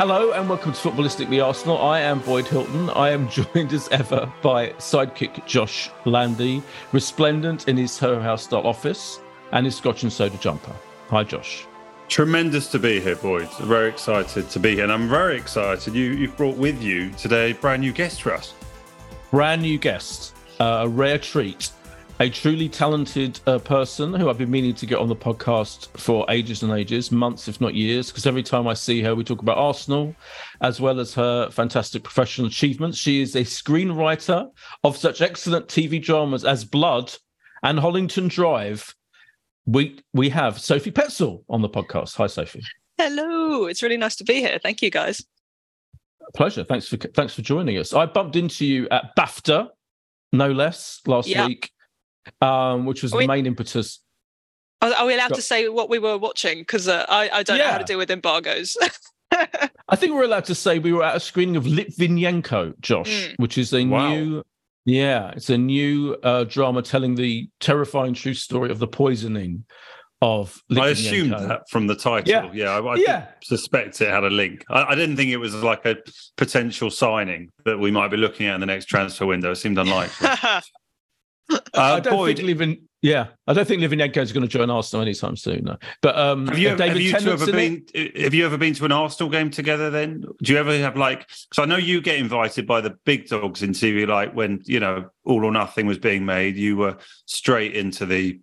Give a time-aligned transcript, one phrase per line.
[0.00, 1.76] Hello and welcome to Footballistically Arsenal.
[1.76, 2.88] I am Boyd Hilton.
[2.88, 8.66] I am joined as ever by sidekick Josh Landy, resplendent in his Soho House style
[8.66, 9.20] office
[9.52, 10.74] and his Scotch and soda jumper.
[11.10, 11.66] Hi, Josh.
[12.08, 13.52] Tremendous to be here, Boyd.
[13.58, 15.94] Very excited to be here, and I'm very excited.
[15.94, 18.54] You you've brought with you today a brand new guest for us.
[19.30, 21.72] Brand new guest, uh, a rare treat,
[22.20, 26.26] a truly talented uh, person who I've been meaning to get on the podcast for
[26.28, 28.10] ages and ages, months if not years.
[28.10, 30.14] Because every time I see her, we talk about Arsenal,
[30.60, 32.98] as well as her fantastic professional achievements.
[32.98, 34.50] She is a screenwriter
[34.84, 37.12] of such excellent TV dramas as Blood
[37.62, 38.94] and Hollington Drive.
[39.66, 42.16] We we have Sophie Petzal on the podcast.
[42.16, 42.62] Hi, Sophie.
[42.98, 44.58] Hello, it's really nice to be here.
[44.62, 45.24] Thank you, guys.
[46.34, 46.64] Pleasure.
[46.64, 47.94] Thanks for thanks for joining us.
[47.94, 49.68] I bumped into you at BAFTA,
[50.34, 51.46] no less, last Yeah.
[51.46, 51.70] week,
[52.40, 54.00] um, which was Are the main impetus.
[54.82, 56.58] Are, are we allowed Got- to say what we were watching?
[56.60, 58.76] Because uh, I, I don't know how to deal with embargoes.
[59.32, 63.34] I think we're allowed to say we were at a screening of Litvinenko, Josh, Mm.
[63.38, 64.10] which is a Wow.
[64.14, 64.42] new,
[64.84, 69.64] yeah, it's a new uh, drama telling the terrifying true story of the poisoning
[70.22, 70.80] of Litvinenko.
[70.82, 72.28] I assumed that from the title.
[72.28, 72.50] Yeah.
[72.52, 73.20] Yeah, I, I Yeah.
[73.20, 74.64] did suspect it had a link.
[74.70, 75.96] I, I didn't think it was like a
[76.36, 79.52] potential signing that we might be looking at in the next transfer window.
[79.52, 80.28] It seemed unlikely.
[81.50, 84.68] I Uh, don't Boyd, think Livin, yeah, I don't think Litvinenko is going to join
[84.68, 85.64] Arsenal anytime soon.
[85.64, 87.92] No, but um, have you, uh, have you two ever in it.
[87.94, 88.22] been?
[88.22, 89.88] Have you ever been to an Arsenal game together?
[89.90, 91.20] Then do you ever have like?
[91.20, 94.06] Because I know you get invited by the big dogs in TV.
[94.06, 98.38] Like when you know All or Nothing was being made, you were straight into the,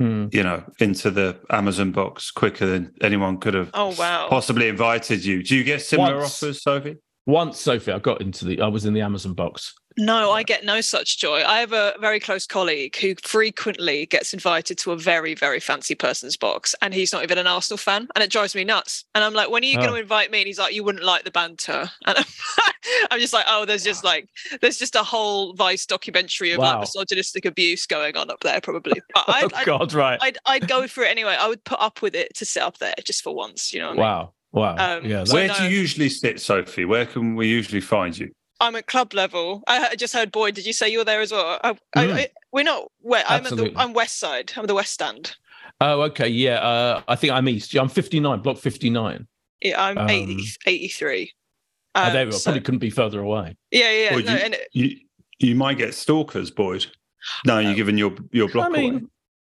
[0.00, 0.26] Hmm.
[0.32, 4.26] you know, into the Amazon box quicker than anyone could have oh wow.
[4.28, 5.42] possibly invited you.
[5.42, 6.42] Do you get similar Once.
[6.42, 6.96] offers, Sophie?
[7.26, 9.74] Once, Sophie, I got into the, I was in the Amazon box.
[9.96, 11.44] No, I get no such joy.
[11.46, 15.94] I have a very close colleague who frequently gets invited to a very, very fancy
[15.94, 19.04] person's box, and he's not even an Arsenal fan, and it drives me nuts.
[19.14, 19.94] And I'm like, when are you going Oh.
[19.94, 20.40] to invite me?
[20.40, 21.88] And he's like, you wouldn't like the banter.
[22.06, 22.24] And I'm,
[23.12, 24.28] I'm just like, oh, there's just like,
[24.60, 29.00] there's just a whole Vice documentary of like misogynistic abuse going on up there, probably.
[29.14, 30.18] But Oh I'd, I'd, God, right?
[30.20, 31.34] I'd, I'd go for it anyway.
[31.38, 33.72] I would put up with it to sit up there just for once.
[33.72, 34.04] You know what I mean?
[34.54, 35.24] Wow, wow, Um, yeah.
[35.24, 35.54] so Where no.
[35.58, 36.84] do you usually sit, Sophie?
[36.84, 38.30] Where can we usually find you?
[38.60, 39.62] I'm at club level.
[39.66, 40.54] I I just heard Boyd.
[40.54, 41.58] Did you say you were there as well?
[41.62, 42.12] I, I, Mm.
[42.14, 42.90] I, we're not.
[43.00, 43.72] Where I'm at the.
[43.76, 44.52] I'm west side.
[44.56, 45.34] I'm the west stand.
[45.80, 46.60] Oh, okay, yeah.
[46.60, 47.74] Uh, I think I'm east.
[47.74, 49.26] Yeah, I'm 59, block 59.
[49.60, 51.32] Yeah, I'm Um, 80, 83.
[51.96, 52.36] oh, Um, there we go.
[52.38, 53.56] so- Probably couldn't be further away.
[53.72, 54.12] yeah, yeah.
[54.12, 54.96] Boyd, no, you, and it- you,
[55.40, 56.86] you might get stalkers, Boyd.
[57.44, 59.02] No, you're giving your your block I mean, away.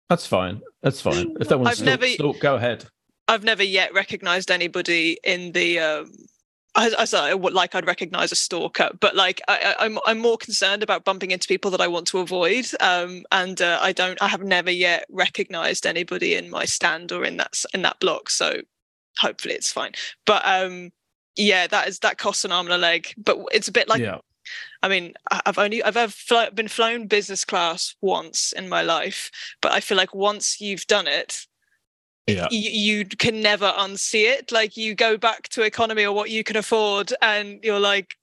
[0.09, 0.59] that's fine.
[0.83, 1.35] That's fine.
[1.39, 2.85] If that want to stalk, never- stalk, go ahead.
[3.27, 5.79] I've never yet recognised anybody in the.
[5.79, 6.11] Um,
[6.75, 10.37] I, I, would- like I'd recognise a stalker, but like I, I, I'm, I'm more
[10.37, 12.67] concerned about bumping into people that I want to avoid.
[12.79, 17.25] Um, and uh, I don't, I have never yet recognised anybody in my stand or
[17.25, 18.29] in that in that block.
[18.29, 18.61] So
[19.17, 19.93] hopefully it's fine.
[20.27, 20.91] But um,
[21.35, 23.11] yeah, that is that costs an arm and a leg.
[23.17, 24.19] But it's a bit like yeah.
[24.83, 25.13] I mean,
[25.45, 29.31] I've only I've ever fly, been flown business class once in my life,
[29.61, 31.47] but I feel like once you've done it,
[32.27, 32.47] Yeah.
[32.51, 32.69] you,
[32.99, 34.51] you can never unsee it.
[34.51, 38.15] Like you go back to economy or what you can afford, and you're like,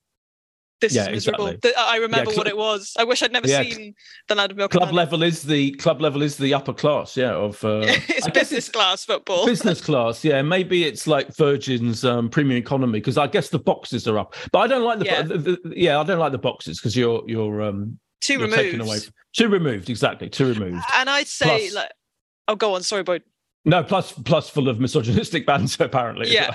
[0.80, 1.46] This Yeah, is miserable.
[1.46, 1.72] exactly.
[1.78, 2.92] I remember cl- what it was.
[2.98, 3.94] I wish I'd never Yeah, seen
[4.28, 4.72] the Land of Milk.
[4.72, 7.32] club level is the club level is the upper class, yeah.
[7.32, 9.46] Of uh, it's I business class football.
[9.46, 10.42] business class, yeah.
[10.42, 14.58] Maybe it's like Virgin's um, premium economy because I guess the boxes are up, but
[14.58, 15.22] I don't like the Yeah.
[15.22, 18.80] the, the- yeah, I don't like the boxes because you're you're um Two you're taken
[18.80, 19.06] removes.
[19.06, 20.84] away too removed exactly too removed.
[20.96, 21.90] And I'd say Plus- like,
[22.48, 22.82] oh, go on.
[22.82, 23.22] Sorry, Boyd.
[23.66, 26.30] No, plus plus full of misogynistic banter apparently.
[26.32, 26.54] yeah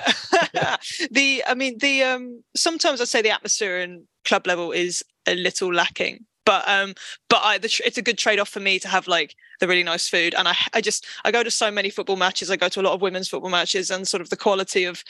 [0.54, 0.78] well.
[1.10, 5.34] the i mean the um sometimes i say the atmosphere in club level is a
[5.34, 6.94] little lacking but um
[7.28, 9.82] but i the, tr- it's a good trade-off for me to have like the really
[9.82, 12.68] nice food and i i just i go to so many football matches i go
[12.68, 15.02] to a lot of women's football matches and sort of the quality of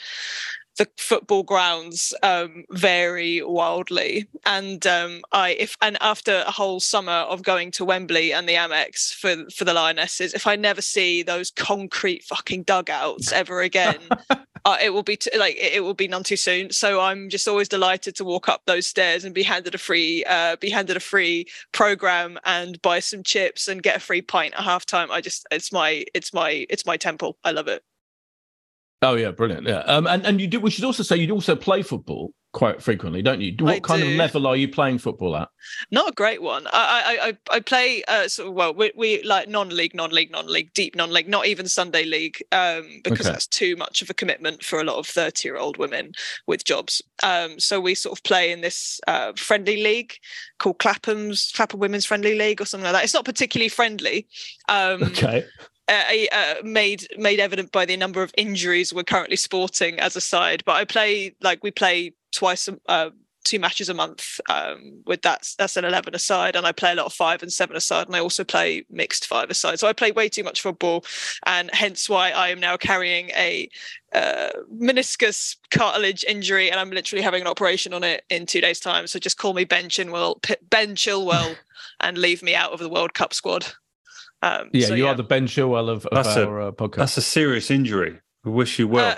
[0.77, 7.11] the football grounds um, vary wildly, and um, I if and after a whole summer
[7.11, 11.23] of going to Wembley and the Amex for for the Lionesses, if I never see
[11.23, 13.99] those concrete fucking dugouts ever again,
[14.65, 16.71] uh, it will be t- like it, will be none too soon.
[16.71, 20.23] So I'm just always delighted to walk up those stairs and be handed a free
[20.25, 24.53] uh, be handed a free program and buy some chips and get a free pint
[24.53, 25.09] at halftime.
[25.09, 27.37] I just it's my it's my it's my temple.
[27.43, 27.83] I love it.
[29.03, 29.67] Oh yeah, brilliant.
[29.67, 30.59] Yeah, um, and and you do.
[30.59, 33.55] We should also say you also play football quite frequently, don't you?
[33.59, 35.47] What I kind of level are you playing football at?
[35.89, 36.67] Not a great one.
[36.67, 40.71] I I I, I play uh sort of well we, we like non-league, non-league, non-league,
[40.75, 43.31] deep non-league, not even Sunday league, um because Okay.
[43.31, 46.11] that's too much of a commitment for a lot of thirty-year-old women
[46.45, 47.01] with jobs.
[47.23, 50.13] Um, so we sort of play in this uh, friendly league
[50.59, 53.03] called Clapham's Clapham Women's Friendly League or something like that.
[53.03, 54.27] It's not particularly friendly.
[54.69, 55.45] Um, Okay.
[55.91, 60.21] Uh, uh, made made evident by the number of injuries we're currently sporting as a
[60.21, 60.63] side.
[60.65, 63.09] But I play like we play twice, uh,
[63.43, 64.39] two matches a month.
[64.49, 67.51] Um, with that, that's an eleven aside, and I play a lot of five and
[67.51, 69.79] seven aside, and I also play mixed five aside.
[69.79, 71.03] So I play way too much football,
[71.45, 73.69] and hence why I am now carrying a
[74.13, 78.79] uh, meniscus cartilage injury, and I'm literally having an operation on it in two days'
[78.79, 79.07] time.
[79.07, 81.57] So just call me Ben Chilwell, Ben Chilwell,
[81.99, 83.73] and leave me out of the World Cup squad.
[84.41, 86.95] Um, Yeah, so you are the Ben Chilwell of, of That's a- our uh, podcast.
[86.97, 88.19] That's a serious injury.
[88.43, 89.11] We wish you well.
[89.11, 89.15] Uh,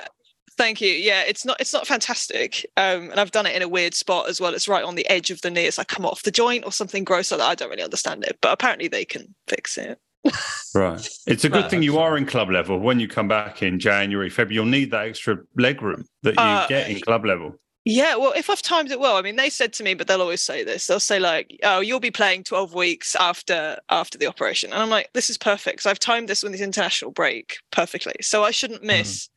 [0.58, 0.90] thank you.
[0.90, 2.66] Yeah, it's not it's not fantastic.
[2.76, 4.54] Um, and I've done it in a weird spot as well.
[4.54, 5.66] It's right on the edge of the knee.
[5.66, 7.48] It's like come off the joint or something gross like that.
[7.48, 9.98] I don't really understand it, but apparently they can fix it.
[10.76, 11.08] Right.
[11.28, 12.80] It's a good No, thing you that's are in club level.
[12.80, 16.42] When you come back in January, February, you'll need that extra leg room that you
[16.42, 17.60] Uh, get in club level.
[17.86, 20.22] Yeah, well, if I've timed it well, I mean, they said to me, but they'll
[20.22, 20.88] always say this.
[20.88, 24.90] They'll say like, "Oh, you'll be playing twelve weeks after after the operation," and I'm
[24.90, 25.84] like, "This is perfect.
[25.84, 29.30] So I've timed this with this international break perfectly, so I shouldn't miss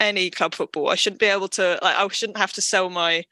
[0.00, 0.90] any club football.
[0.90, 3.24] I shouldn't be able to like, I shouldn't have to sell my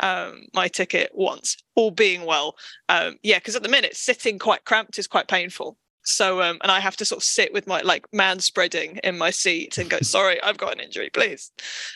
[0.00, 2.56] um my ticket once, all being well.
[2.88, 5.78] Um, yeah, because at the minute, sitting quite cramped is quite painful.
[6.04, 9.18] So um, and I have to sort of sit with my like man spreading in
[9.18, 11.50] my seat and go, sorry, I've got an injury, please.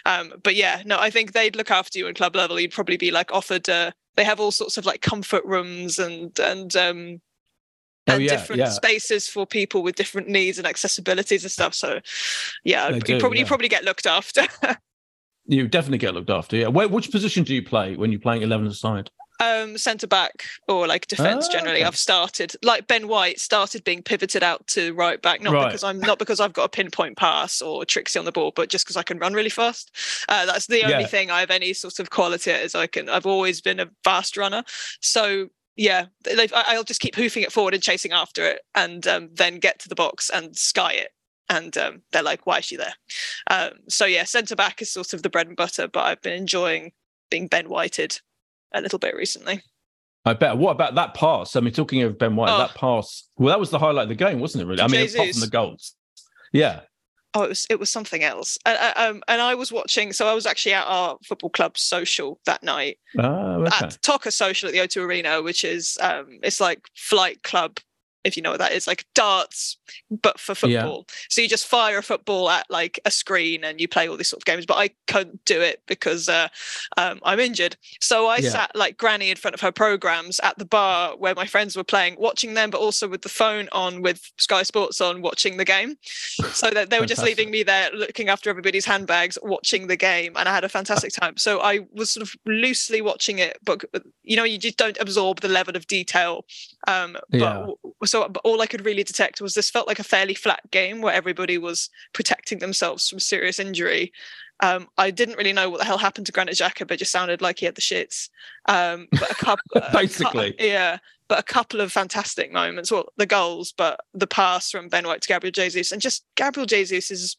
[0.07, 2.59] Um, but yeah, no, I think they'd look after you in club level.
[2.59, 3.69] You'd probably be like offered.
[3.69, 7.21] Uh, they have all sorts of like comfort rooms and and um,
[8.09, 8.71] Oh, and yeah, different yeah.
[8.71, 11.75] spaces for people with different needs and accessibilities and stuff.
[11.75, 12.01] So
[12.65, 13.49] yeah, you do, probably you yeah.
[13.49, 14.47] probably get looked after.
[15.51, 16.59] You definitely get looked after.
[16.59, 16.69] Yeah.
[16.69, 19.11] Where, which position do you play when you're playing eleven aside?
[19.41, 21.85] Um centre back or like defense Ah, generally okay.
[21.85, 25.67] i've started like ben white started being pivoted out to right back not Right.
[25.67, 28.69] because i'm not because i've got a pinpoint pass or tricksy on the ball but
[28.69, 29.95] just because i can run really fast
[30.29, 31.07] uh, that's the only Yeah.
[31.07, 33.89] thing i have any sort of quality at is i can i've always been a
[34.05, 34.65] fast runner
[35.01, 36.07] so yeah
[36.55, 39.89] i'll just keep hoofing it forward and chasing after it and um, then get to
[39.89, 41.11] the box and sky it
[41.49, 42.95] and um, they're like why is she there
[43.51, 46.33] um, so yeah centre back is sort of the bread and butter but i've been
[46.33, 46.91] enjoying
[47.31, 48.21] being ben whited
[48.75, 49.63] a little bit recently
[50.25, 50.59] I bet.
[50.59, 51.57] What about that pass?
[51.57, 52.59] I mean, talking of Ben White, Oh.
[52.59, 53.25] that pass.
[53.39, 54.67] Well, that was the highlight of the game, wasn't it?
[54.67, 54.83] Really.
[54.83, 55.95] I mean, apart from the goals.
[56.53, 56.81] Yeah.
[57.35, 58.59] Oh, it was it was something else.
[58.67, 60.13] Uh, uh, um, and I was watching.
[60.13, 63.87] So I was actually at our football club social that night Oh, okay.
[63.87, 67.79] at Toca Social at the O2 Arena, which is um, it's like flight club,
[68.25, 69.77] if you know what that is, like darts,
[70.11, 71.07] but for football.
[71.09, 71.15] Yeah.
[71.29, 74.29] So you just fire a football at like a screen and you play all these
[74.29, 74.67] sort of games.
[74.67, 76.49] But I couldn't do it because uh,
[76.97, 77.77] um, I'm injured.
[78.01, 78.51] So I Yeah.
[78.51, 81.85] sat like granny in front of her programs at the bar where my friends were
[81.85, 85.65] playing, watching them, but also with the phone on, with Sky Sports on, watching the
[85.65, 85.97] game.
[86.53, 90.33] So that they were just leaving me there, looking after everybody's handbags, watching the game,
[90.37, 91.37] and I had a fantastic time.
[91.37, 93.85] So I was sort of loosely watching it, but
[94.23, 96.45] you know, you just don't absorb the level of detail.
[96.87, 97.67] Um, but Yeah.
[98.09, 101.01] So but all I could really detect was this felt like a fairly flat game
[101.01, 104.13] where everybody was protecting themselves from serious injury.
[104.61, 107.13] Um, I didn't really know what the hell happened to Granit Xhaka, but it just
[107.13, 108.29] sounded like he had the shits.
[108.69, 110.55] Um, but a couple, a cou- Basically.
[110.59, 110.99] yeah.
[111.29, 112.91] But a couple of fantastic moments.
[112.91, 116.67] Well, the goals, but the pass from Ben White to Gabriel Jesus, and just Gabriel
[116.67, 117.37] Jesus's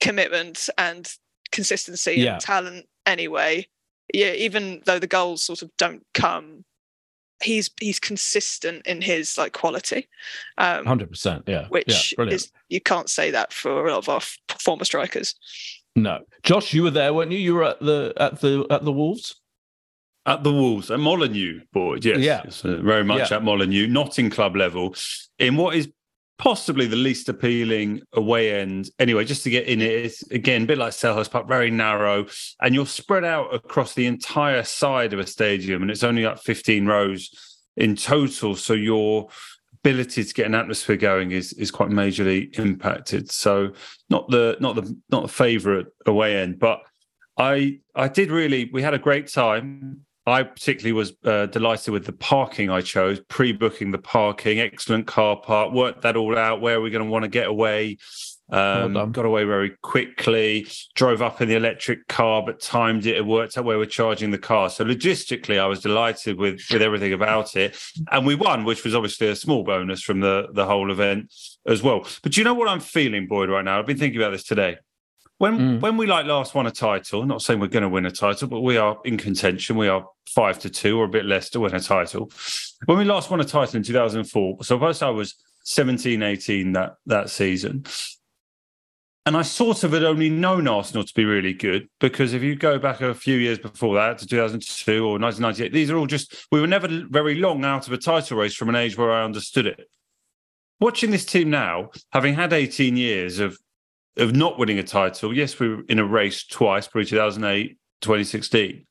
[0.00, 1.12] commitment and
[1.52, 2.34] consistency Yeah.
[2.34, 2.86] and talent.
[3.06, 3.66] Anyway,
[4.14, 6.64] yeah, even though the goals sort of don't come,
[7.42, 10.08] he's he's consistent in his like quality.
[10.58, 11.66] Um, Hundred percent, yeah.
[11.68, 12.42] which yeah, brilliant.
[12.42, 14.20] is you can't say that for a lot of our
[14.60, 15.34] former strikers.
[15.96, 17.38] No, Josh, you were there, weren't you?
[17.38, 19.36] You were at the at the at the Wolves.
[20.26, 22.42] At the Wolves, at Molyneux, board, yes, Yeah.
[22.44, 23.38] It's, uh, very much Yeah.
[23.38, 24.94] at Molyneux, not in club level,
[25.38, 25.88] in what is
[26.40, 28.88] possibly the least appealing away end.
[28.98, 32.26] Anyway, just to get in it, it's again a bit like Selhurst Park, very narrow,
[32.62, 36.38] and you're spread out across the entire side of a stadium, and it's only like
[36.38, 37.30] 15 rows
[37.76, 38.56] in total.
[38.56, 39.28] So your
[39.84, 43.30] ability to get an atmosphere going is is quite majorly impacted.
[43.30, 43.74] So
[44.08, 46.80] not the not the not the favourite away end, but
[47.36, 50.06] I I did really we had a great time.
[50.26, 55.40] I particularly was uh, delighted with the parking I chose, pre-booking the parking, excellent car
[55.40, 56.60] park, worked that all out.
[56.60, 57.96] Where are we going to want to get away?
[58.52, 59.12] Um, done.
[59.12, 60.66] got away very quickly.
[60.94, 63.16] Drove up in the electric car, but timed it.
[63.16, 64.68] It worked out where we're charging the car.
[64.70, 68.94] So logistically, I was delighted with with everything about it, and we won, which was
[68.94, 71.32] obviously a small bonus from the the whole event
[71.66, 72.06] as well.
[72.22, 73.78] But do you know what I'm feeling, Boyd, right now?
[73.78, 74.78] I've been thinking about this today.
[75.40, 75.80] When Mm.
[75.80, 78.46] when we like last won a title, not saying we're going to win a title,
[78.46, 79.74] but we are in contention.
[79.74, 82.30] We are five to two or a bit less to win a title.
[82.84, 86.96] When we last won a title in 2004, so first I was 17, 18 that
[87.06, 87.86] that season.
[89.24, 92.54] And I sort of had only known Arsenal to be really good because if you
[92.54, 96.46] go back a few years before that to 2002 or 1998, these are all just,
[96.52, 99.24] we were never very long out of a title race from an age where I
[99.24, 99.88] understood it.
[100.80, 103.58] Watching this team now, having had 18 years of
[104.20, 108.86] of not winning a title, yes, we were in a race twice, pre 2008, 2016.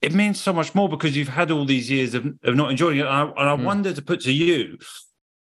[0.00, 2.98] It means so much more because you've had all these years of, of not enjoying
[2.98, 3.06] it.
[3.06, 3.64] And I, and I hmm.
[3.64, 4.78] wonder to put to you,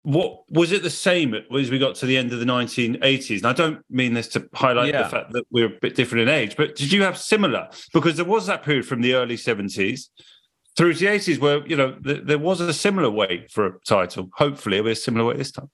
[0.03, 3.37] what was it the same as we got to the end of the 1980s?
[3.37, 5.03] And I don't mean this to highlight Yeah.
[5.03, 7.69] the fact that we're a bit different in age, but did you have similar?
[7.93, 10.09] Because there was that period from the early 70s
[10.75, 13.79] through to the 80s where, you know, th- there was a similar wait for a
[13.85, 14.29] title.
[14.35, 15.69] Hopefully it'll be a similar wait this time.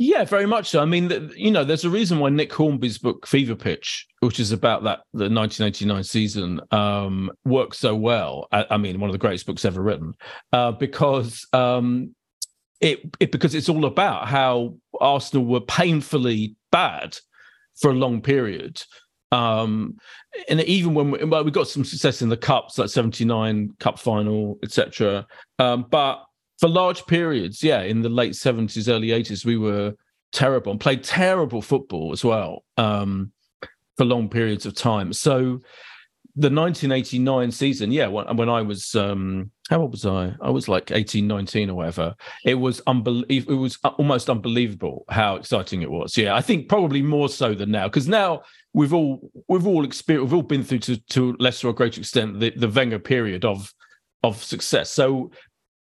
[0.00, 0.80] Yeah, very much so.
[0.80, 4.50] I mean, you know, there's a reason why Nick Hornby's book Fever Pitch, which is
[4.50, 8.48] about that the 1989 season, um, works so well.
[8.50, 10.14] I, I mean, one of the greatest books ever written,
[10.52, 12.14] uh, because um,
[12.80, 17.16] it, it because it's all about how Arsenal were painfully bad
[17.76, 18.82] for a long period.
[19.30, 19.96] Um,
[20.48, 24.00] and even when we, well, we got some success in the cups, like 79 cup
[24.00, 25.26] final, etc.
[25.60, 26.24] Um, but
[26.60, 29.94] for large periods, yeah, in the late 70s, early 80s, we were
[30.32, 33.32] terrible and played terrible football as well um,
[33.96, 35.12] for long periods of time.
[35.12, 35.60] So
[36.36, 40.34] the 1989 season, yeah, when, when I was, um, how old was I?
[40.42, 42.14] I was like 18, 19 or whatever.
[42.44, 43.54] It was unbelievable.
[43.54, 46.18] It was almost unbelievable how exciting it was.
[46.18, 48.42] Yeah, I think probably more so than now because now
[48.72, 52.40] we've all we've all experienced, we've all been through to to lesser or greater extent
[52.40, 53.72] the, the Wenger period of
[54.24, 54.90] of success.
[54.90, 55.30] So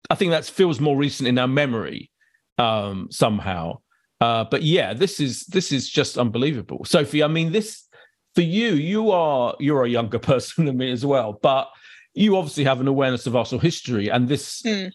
[0.08, 2.10] I think that feels more recent in our memory
[2.58, 3.78] um, somehow.
[4.20, 7.22] Uh, but yeah, this is this is just unbelievable, Sophie.
[7.22, 7.86] I mean, this
[8.34, 11.68] for you, you are you're a younger person than me as well, but
[12.14, 14.90] you obviously have an awareness of Arsenal history, and this Mm.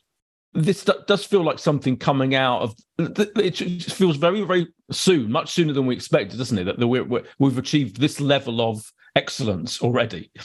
[0.53, 2.75] this do- does feel like something coming out of.
[2.97, 6.65] It just feels very very soon, much sooner than we expected, doesn't it?
[6.65, 8.83] That that we're, we're, we've achieved this level of
[9.15, 10.29] excellence already.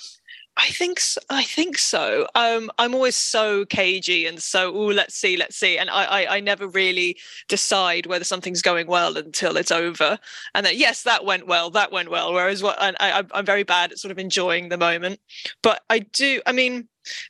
[0.63, 1.21] I think so.
[1.31, 2.27] I think so.
[2.35, 5.79] Um, I'm always so cagey and so, oh, let's see, let's see.
[5.79, 7.17] And I, I, I never really
[7.49, 10.19] decide whether something's going well until it's over.
[10.55, 12.35] And then, yes, that went well, that went well.
[12.35, 15.19] Whereas what and I, I'm- I'm very bad at sort of enjoying the moment.
[15.63, 16.89] But I do, I mean,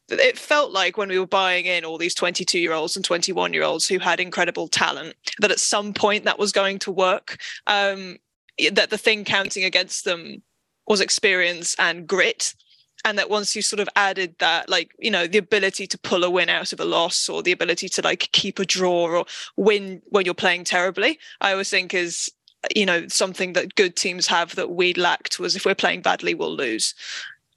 [0.08, 3.52] it felt like when we were buying in all these 22 year olds and 21
[3.52, 7.38] year olds who had incredible talent, that at some point that was going to work.
[7.68, 8.18] Um,
[8.72, 10.42] that the thing counting against them
[10.88, 12.54] was experience and grit
[13.04, 16.24] and that once you sort of added that like you know the ability to pull
[16.24, 19.24] a win out of a loss or the ability to like keep a draw or
[19.56, 22.30] win when you're playing terribly i always think is
[22.74, 26.34] you know something that good teams have that we lacked was if we're playing badly
[26.34, 26.94] we'll lose.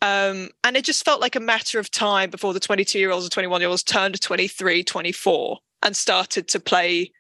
[0.01, 3.23] Um, and it just felt like a matter of time before the 22 year olds
[3.23, 7.12] and 21 year olds turned 23 24 and started to play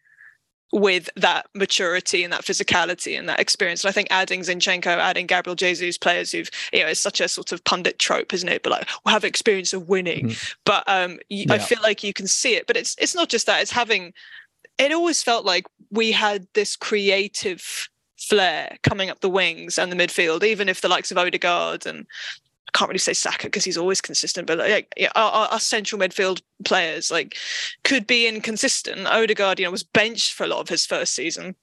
[0.73, 3.83] with that maturity and that physicality and that experience.
[3.83, 7.27] And I think adding Zinchenko, adding Gabriel Jesus, players who've, you know, it's such a
[7.27, 8.63] sort of pundit trope, isn't it?
[8.63, 10.33] But like, we'll have experience of winning.
[10.65, 11.57] But um, y- I Yeah.
[11.59, 12.65] feel like you can see it.
[12.65, 13.61] But it's it's not just that.
[13.61, 14.13] It's having.
[14.79, 17.87] It always felt like we had this creative
[18.17, 22.07] flair coming up the wings and the midfield, even if the likes of Odegaard and
[22.73, 26.41] can't really say Saka because he's always consistent, but like yeah, our, our, central midfield
[26.65, 27.37] players like
[27.83, 29.07] could be inconsistent.
[29.07, 31.55] Odegaard, you know, was benched for a lot of his first season,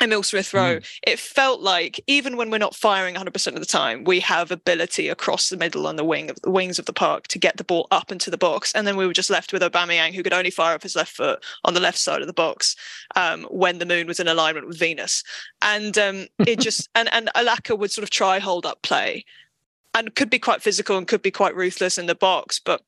[0.00, 4.04] Emil Smith Rowe, it felt like even when we're not firing 100% of the time,
[4.04, 7.26] we have ability across the middle and the wing of the wings of the park
[7.28, 8.72] to get the ball up into the box.
[8.74, 11.16] And then we were just left with Aubameyang, who could only fire off his left
[11.16, 12.76] foot on the left side of the box
[13.16, 15.24] um, when the moon was in alignment with Venus.
[15.62, 19.24] And um, it just, and, and Alaka would sort of try hold up play
[19.98, 22.60] and could be quite physical and could be quite ruthless in the box.
[22.64, 22.82] But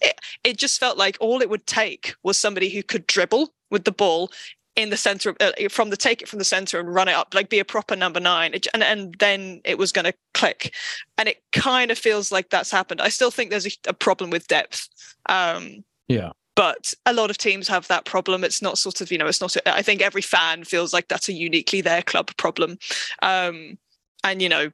[0.00, 3.84] it, it just felt like all it would take was somebody who could dribble with
[3.84, 4.30] the ball
[4.76, 7.32] in the center uh, from the take it from the center and run it up
[7.32, 8.54] like be a proper number nine.
[8.74, 10.74] And and then it was going to click.
[11.18, 13.00] And it kind of feels like that's happened.
[13.00, 14.88] I still think there's a, a problem with depth
[15.28, 16.30] um, yeah.
[16.56, 18.42] but a lot of teams have that problem.
[18.42, 21.08] It's not sort of you know it's not a, I think every fan feels like
[21.08, 22.78] that's a uniquely their club problem.
[23.22, 23.78] Um,
[24.24, 24.70] and you know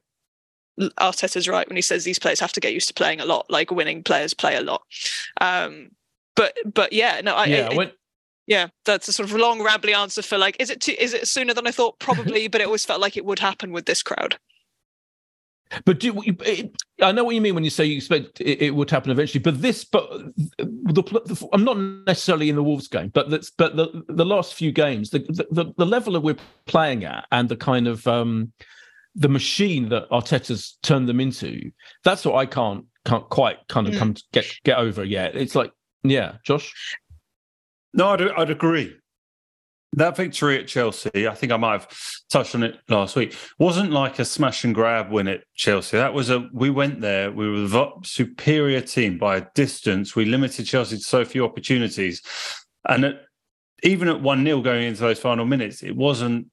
[0.79, 3.45] Arteta's right when he says these players have to get used to playing a lot
[3.49, 4.81] like winning players play a lot
[5.39, 5.91] um,
[6.35, 7.91] but but yeah no I, yeah I, when,
[8.51, 11.27] yeah, that's a sort of long, rambly answer for like, is it too, is it
[11.27, 11.99] sooner than I thought?
[11.99, 14.37] Probably, but it always felt like it would happen with this crowd.
[15.85, 18.75] But do it, I know what you mean when you say you expect it, it
[18.75, 19.41] would happen eventually?
[19.41, 20.09] But this, but
[20.57, 24.53] the, the, I'm not necessarily in the Wolves game, but that's but the the last
[24.53, 26.35] few games, the the, the level that we're
[26.65, 28.51] playing at, and the kind of um
[29.15, 31.71] the machine that Arteta's turned them into,
[32.03, 33.99] that's what I can't can't quite kind of mm.
[33.99, 35.35] come to get get over yet.
[35.35, 35.71] It's like,
[36.03, 36.73] yeah, Josh.
[37.93, 38.95] No, I'd, I'd agree.
[39.93, 41.89] That victory at Chelsea, I think I might have
[42.29, 45.97] touched on it last week, wasn't like a smash and grab win at Chelsea.
[45.97, 50.15] That was a we went there, we were the superior team by a distance.
[50.15, 52.21] We limited Chelsea to so few opportunities.
[52.87, 53.15] And at,
[53.83, 56.47] even at 1 0 going into those final minutes, it wasn't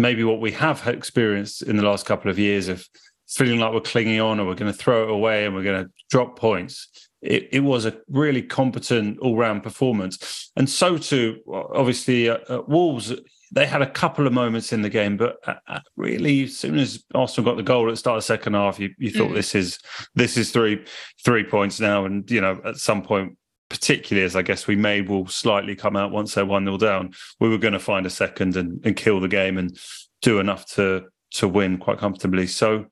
[0.00, 2.86] maybe what we have experienced in the last couple of years of
[3.28, 5.84] feeling like we're clinging on or we're going to throw it away and we're going
[5.84, 6.88] to drop points
[7.22, 10.50] it, it was a really competent all-round performance.
[10.56, 11.40] And so too,
[11.74, 13.12] obviously, uh, uh, Wolves.
[13.52, 16.78] They had a couple of moments in the game, but uh, uh really, as soon
[16.78, 19.30] as Arsenal got the goal at the start of the second half, you, you thought
[19.30, 19.34] mm.
[19.34, 19.80] this is
[20.14, 20.84] this is three
[21.24, 23.36] three points now, and you know at some point
[23.68, 27.14] particularly as I guess we may will slightly come out once they're 1 0 down,
[27.38, 29.78] we were going to find a second and, and kill the game and
[30.22, 32.46] do enough to to win quite comfortably.
[32.46, 32.86] So,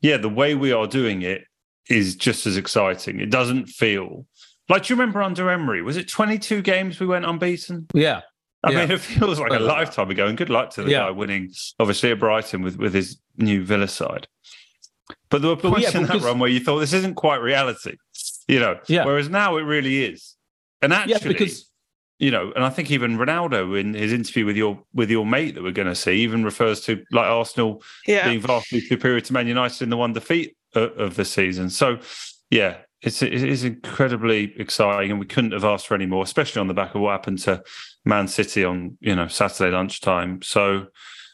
[0.00, 1.42] yeah, the way we are doing it
[1.88, 3.20] is just as exciting.
[3.20, 4.26] It doesn't feel
[4.68, 5.82] like do you remember under Emery?
[5.82, 7.86] Was it 22 games we went unbeaten?
[7.94, 8.20] Yeah.
[8.64, 8.80] I yeah.
[8.80, 10.98] mean, it feels like a lifetime ago, and good luck to the yeah.
[10.98, 14.26] guy winning, obviously at Brighton with, with his new Villa side.
[15.30, 17.96] But there were points yeah, in that run where you thought this isn't quite reality,
[18.48, 18.80] you know.
[18.88, 19.04] Yeah.
[19.04, 20.34] Whereas now it really is,
[20.82, 21.67] and actually, because
[22.18, 25.54] you know, and I think even Ronaldo in his interview with your with your mate
[25.54, 29.46] that we're going to see even refers to like Arsenal being vastly superior to Man
[29.46, 31.70] United in the one defeat of the season.
[31.70, 31.98] So,
[32.50, 36.60] yeah, it's it is incredibly exciting, and we couldn't have asked for any more, especially
[36.60, 37.62] on the back of what happened to
[38.04, 40.42] Man City on you know Saturday lunchtime.
[40.42, 40.86] So.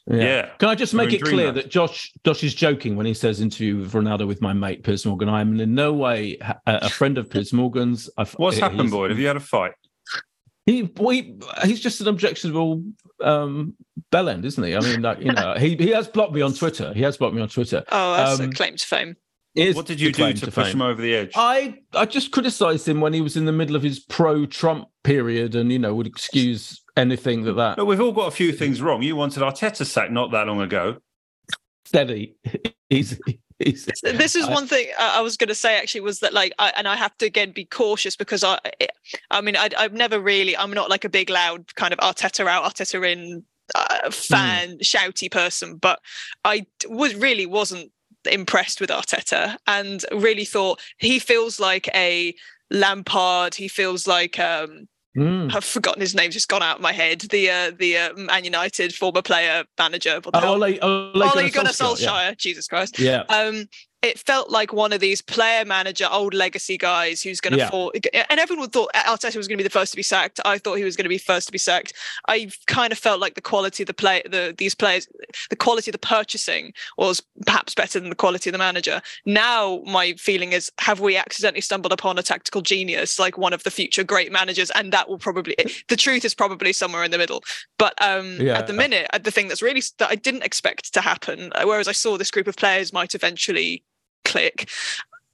[0.06, 0.16] Yeah.
[0.16, 0.48] yeah.
[0.58, 3.78] Can I just make it clear that Josh Josh is joking when he says interview
[3.78, 5.30] with Ronaldo with my mate Piers Morgan?
[5.30, 8.10] I am in no way a friend of Piers Morgan's.
[8.18, 9.12] I've, What's happened, Boyd?
[9.12, 9.72] Have you had a fight?
[10.66, 12.82] He, he he's just an objectionable
[13.22, 13.74] um,
[14.10, 14.74] bellend, isn't he?
[14.74, 16.92] I mean, like, you know, he he has blocked me on Twitter.
[16.94, 17.84] He has blocked me on Twitter.
[17.92, 19.16] Oh, that's um, a claim to fame
[19.54, 20.76] what did you do to, to push fame.
[20.76, 21.32] him over the edge?
[21.36, 25.54] I I just criticised him when he was in the middle of his pro-Trump period,
[25.54, 27.76] and you know would excuse anything that that.
[27.76, 29.02] But we've all got a few things wrong.
[29.02, 30.98] You wanted Arteta sacked not that long ago.
[31.84, 32.36] Steady,
[32.90, 33.18] he's.
[33.58, 36.88] This is one thing I was going to say actually was that like I, and
[36.88, 38.58] I have to again be cautious because I
[39.30, 42.46] I mean I, I've never really I'm not like a big loud kind of Arteta
[42.46, 44.80] out Arteta in uh, fan mm.
[44.80, 46.00] shouty person but
[46.44, 47.92] I was really wasn't
[48.30, 52.34] impressed with Arteta and really thought he feels like a
[52.70, 53.54] Lampard.
[53.54, 55.54] He feels like um, Mm.
[55.54, 57.20] I've forgotten his name; just gone out of my head.
[57.20, 60.20] The uh, the uh, Man United former player manager.
[60.22, 62.00] What the Ole, Ole, Ole Gunnar Solskjaer.
[62.00, 62.34] Yeah.
[62.36, 62.98] Jesus Christ.
[62.98, 63.22] Yeah.
[63.28, 63.68] Um,
[64.04, 67.70] it felt like one of these player manager, old legacy guys who's going to yeah.
[67.70, 67.90] fall.
[68.28, 70.40] And everyone thought uh, Arteta was going to be the first to be sacked.
[70.44, 71.94] I thought he was going to be first to be sacked.
[72.28, 75.08] I kind of felt like the quality of the play, the these players,
[75.48, 79.00] the quality of the purchasing was perhaps better than the quality of the manager.
[79.24, 83.62] Now my feeling is, have we accidentally stumbled upon a tactical genius like one of
[83.62, 84.70] the future great managers?
[84.72, 85.56] And that will probably
[85.88, 87.42] the truth is probably somewhere in the middle.
[87.78, 88.58] But um, yeah.
[88.58, 91.64] at the minute, uh, the thing that's really that I didn't expect to happen, uh,
[91.64, 93.82] whereas I saw this group of players might eventually
[94.24, 94.68] click.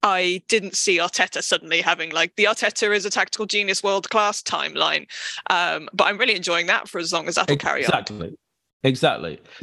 [0.03, 4.43] I didn't see Arteta suddenly having like the Arteta is a tactical genius world class
[4.43, 5.07] timeline.
[5.51, 7.91] Um, but I'm really enjoying that for as long as that'll carry on.
[7.91, 8.39] Exactly.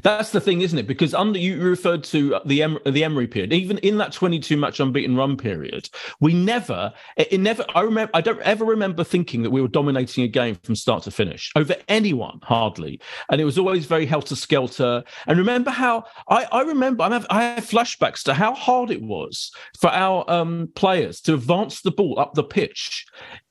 [0.03, 0.87] That's the thing, isn't it?
[0.87, 4.79] Because under you referred to the em- the Emery period, even in that 22 match
[4.79, 7.65] unbeaten run period, we never, it, it, never.
[7.73, 11.03] I remember, I don't ever remember thinking that we were dominating a game from start
[11.03, 13.01] to finish over anyone, hardly.
[13.31, 15.03] And it was always very helter skelter.
[15.25, 19.01] And remember how I, I remember I have, I have flashbacks to how hard it
[19.01, 23.05] was for our um, players to advance the ball up the pitch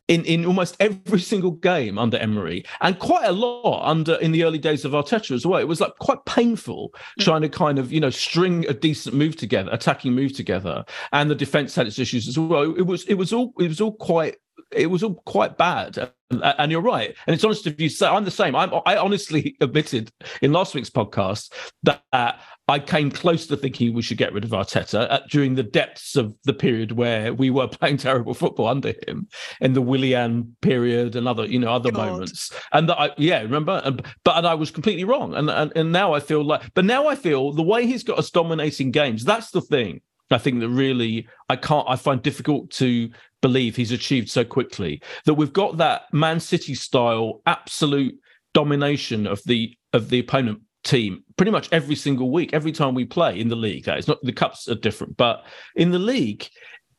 [0.08, 4.44] in, in almost every single game under Emery, and quite a lot under in the
[4.44, 5.60] early days of Arteta as well.
[5.60, 7.24] It was like quite painful mm.
[7.24, 11.30] trying to kind of you know string a decent move together, attacking move together, and
[11.30, 12.74] the defense had its issues as well.
[12.74, 14.36] It was it was all it was all quite
[14.72, 16.10] it was all quite bad.
[16.30, 17.14] And you're right.
[17.26, 18.56] And it's honest if you say I'm the same.
[18.56, 20.10] I'm, I honestly admitted
[20.42, 21.52] in last week's podcast
[21.84, 22.32] that uh,
[22.68, 26.16] I came close to thinking we should get rid of Arteta at, during the depths
[26.16, 29.28] of the period where we were playing terrible football under him,
[29.60, 32.06] in the Willian period and other, you know, other God.
[32.06, 32.52] moments.
[32.72, 35.34] And that I, yeah, remember, and, but and I was completely wrong.
[35.34, 38.18] And, and and now I feel like, but now I feel the way he's got
[38.18, 39.24] us dominating games.
[39.24, 40.00] That's the thing.
[40.30, 41.86] I think that really I can't.
[41.88, 43.10] I find difficult to
[43.42, 48.18] believe he's achieved so quickly that we've got that Man City style absolute
[48.54, 53.04] domination of the of the opponent team pretty much every single week, every time we
[53.04, 53.84] play in the league.
[53.84, 55.44] That is not the cups are different, but
[55.74, 56.48] in the league,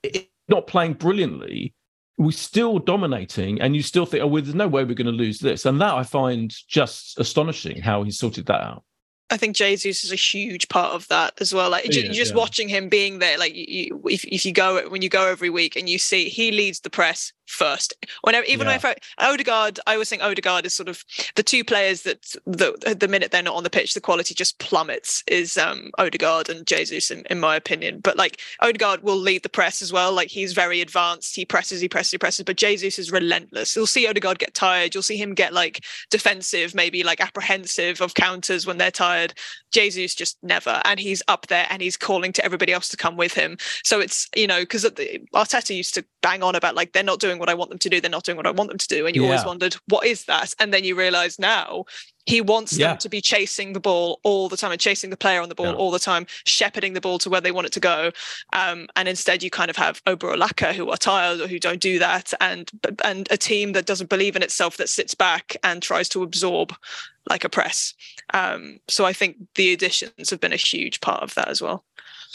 [0.04, 1.73] it, not playing brilliantly,
[2.17, 5.12] we're still dominating, and you still think, oh, well, there's no way we're going to
[5.12, 5.65] lose this.
[5.65, 8.84] And that I find just astonishing how he sorted that out.
[9.30, 11.69] I think Jesus is a huge part of that as well.
[11.69, 12.38] Like yeah, just yeah.
[12.38, 15.76] watching him being there, like you, if if you go when you go every week
[15.76, 17.94] and you see he leads the press first.
[18.22, 18.76] Whenever, even yeah.
[18.76, 21.04] if I, Odegaard, I always think Odegaard is sort of
[21.36, 24.60] the two players that the the minute they're not on the pitch, the quality just
[24.60, 25.24] plummets.
[25.28, 28.00] Is um Odegaard and Jesus, in, in my opinion.
[28.00, 30.14] But like Odegaard will lead the press as well.
[30.14, 31.36] Like he's very advanced.
[31.36, 32.44] He presses, he presses, he presses.
[32.44, 33.76] But Jesus is relentless.
[33.76, 34.94] You'll see Odegaard get tired.
[34.94, 39.34] You'll see him get like defensive, maybe like apprehensive of counters when they're tired.
[39.72, 43.18] Jesus just never, and he's up there and he's calling to everybody else to come
[43.18, 43.58] with him.
[43.84, 47.40] So it's you know because Arteta used to bang on about like they're not doing
[47.40, 49.06] what I want them to do, they're not doing what I want them to do.
[49.08, 49.30] And you yeah.
[49.30, 50.54] always wondered, what is that?
[50.60, 51.86] And then you realize now
[52.26, 52.90] he wants yeah.
[52.90, 55.56] them to be chasing the ball all the time and chasing the player on the
[55.56, 55.82] ball yeah.
[55.82, 58.12] all the time, shepherding the ball to where they want it to go.
[58.52, 61.60] Um, and instead, you kind of have Oba or Laka who are tired or who
[61.60, 62.70] don't do that, and
[63.06, 66.76] and a team that doesn't believe in itself that sits back and tries to absorb
[67.30, 67.94] like a press.
[68.34, 71.86] Um, so I think the additions have been a huge part of that as well.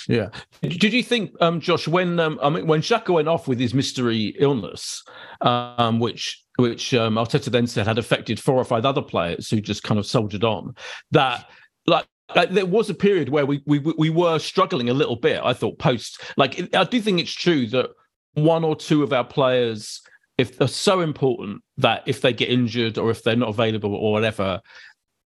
[0.08, 0.28] Yeah.
[0.62, 3.74] Did you think, um, Josh, when um, I mean, when Xhaka went off with his
[3.74, 5.02] mystery illness,
[5.40, 9.60] um, which which um, Arteta then said had affected four or five other players who
[9.60, 10.74] just kind of soldiered on,
[11.10, 11.48] that
[11.86, 15.40] like like there was a period where we we we were struggling a little bit.
[15.42, 17.90] I thought post like I do think it's true that
[18.34, 20.00] one or two of our players,
[20.38, 24.12] if they're so important that if they get injured or if they're not available or
[24.12, 24.60] whatever,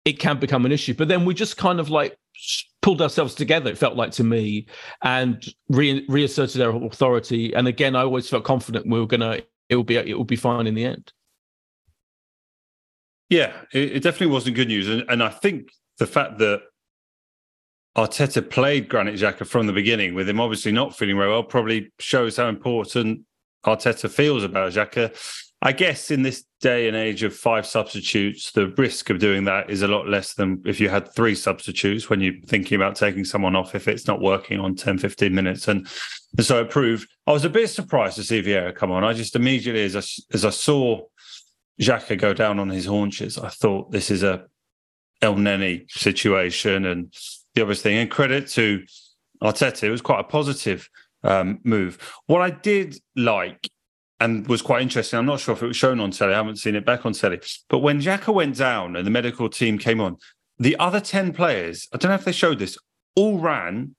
[0.05, 0.93] it can become an issue.
[0.93, 2.17] But then we just kind of like
[2.87, 3.69] pulled ourselves together.
[3.69, 4.65] It felt like to me,
[5.03, 7.53] and re- reasserted our authority.
[7.53, 9.41] And again, I always felt confident we were gonna.
[9.67, 9.97] It will be.
[9.97, 11.11] It will be fine in the end.
[13.29, 16.61] Yeah, it, it definitely wasn't good news, and, and I think the fact that
[17.97, 21.91] Arteta played Granit Xhaka from the beginning, with him obviously not feeling very well, probably
[21.99, 23.25] shows how important
[23.65, 25.13] Arteta feels about Xhaka.
[25.61, 29.69] I guess in this day and age of five substitutes, the risk of doing that
[29.69, 33.23] is a lot less than if you had three substitutes when you're thinking about taking
[33.23, 35.67] someone off if it's not working on 10, 15 minutes.
[35.67, 35.87] And,
[36.35, 39.03] and so it proved, I was a bit surprised to see Vieira come on.
[39.03, 41.01] I just immediately, as I, as I saw
[41.79, 44.45] Xhaka go down on his haunches, I thought this is a
[45.21, 47.13] El Elneny situation and
[47.53, 47.97] the obvious thing.
[47.97, 48.83] And credit to
[49.43, 50.89] Arteta, it was quite a positive
[51.23, 51.99] um, move.
[52.25, 53.69] What I did like
[54.19, 55.19] and was quite interesting.
[55.19, 56.33] I'm not sure if it was shown on telly.
[56.33, 57.39] I haven't seen it back on telly.
[57.69, 60.17] But when Xhaka went down and the medical team came on,
[60.57, 62.77] the other 10 players, I don't know if they showed this,
[63.15, 63.95] all ran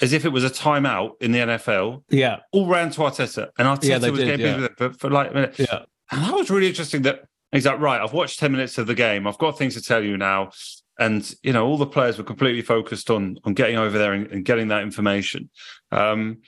[0.00, 2.04] as if it was a timeout in the NFL.
[2.08, 2.38] Yeah.
[2.52, 3.48] All ran to Arteta.
[3.58, 4.68] And Arteta yeah, was did, getting yeah.
[4.76, 5.58] for, for like a minute.
[5.58, 5.80] Yeah.
[6.10, 8.94] And that was really interesting that he's like, right, I've watched 10 minutes of the
[8.94, 9.26] game.
[9.26, 10.50] I've got things to tell you now.
[10.98, 14.26] And, you know, all the players were completely focused on on getting over there and,
[14.28, 15.48] and getting that information.
[15.92, 16.38] Um,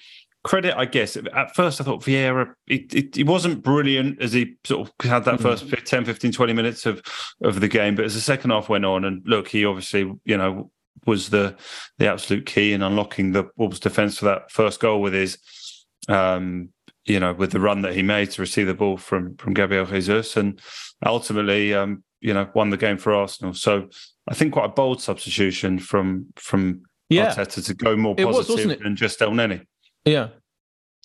[0.44, 1.16] credit, I guess.
[1.16, 5.24] At first, I thought Vieira, it, it, it, wasn't brilliant as he sort of had
[5.24, 5.84] that first mm.
[5.84, 7.02] 10, 15, 20 minutes of,
[7.42, 7.94] of the game.
[7.94, 10.70] But as the second half went on, and look, he obviously, you know,
[11.06, 11.56] was the
[11.98, 15.38] the absolute key in unlocking the Wolves defence for that first goal with his,
[16.08, 16.68] um,
[17.04, 19.86] you know, with the run that he made to receive the ball from from Gabriel
[19.86, 20.60] Jesus, and
[21.04, 23.54] ultimately, um, you know, won the game for Arsenal.
[23.54, 23.88] So
[24.28, 27.34] I think quite a bold substitution from from yeah.
[27.34, 29.66] Arteta to go more positive was, than just Elneny.
[30.04, 30.28] Yeah.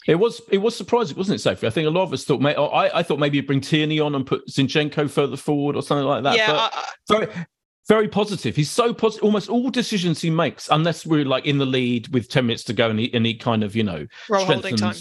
[0.07, 1.65] It was it was surprising, wasn't it, Sophie?
[1.65, 4.13] I think a lot of us thought, I, I thought maybe you'd bring Tierney on
[4.13, 6.37] and put Zinchenko further forward or something like that.
[6.37, 6.69] Yeah,
[7.07, 7.45] but, I,
[7.87, 8.55] very positive.
[8.55, 9.23] He's so positive.
[9.23, 12.73] Almost all decisions he makes, unless we're like in the lead with ten minutes to
[12.73, 14.95] go, and he and he kind of you know time.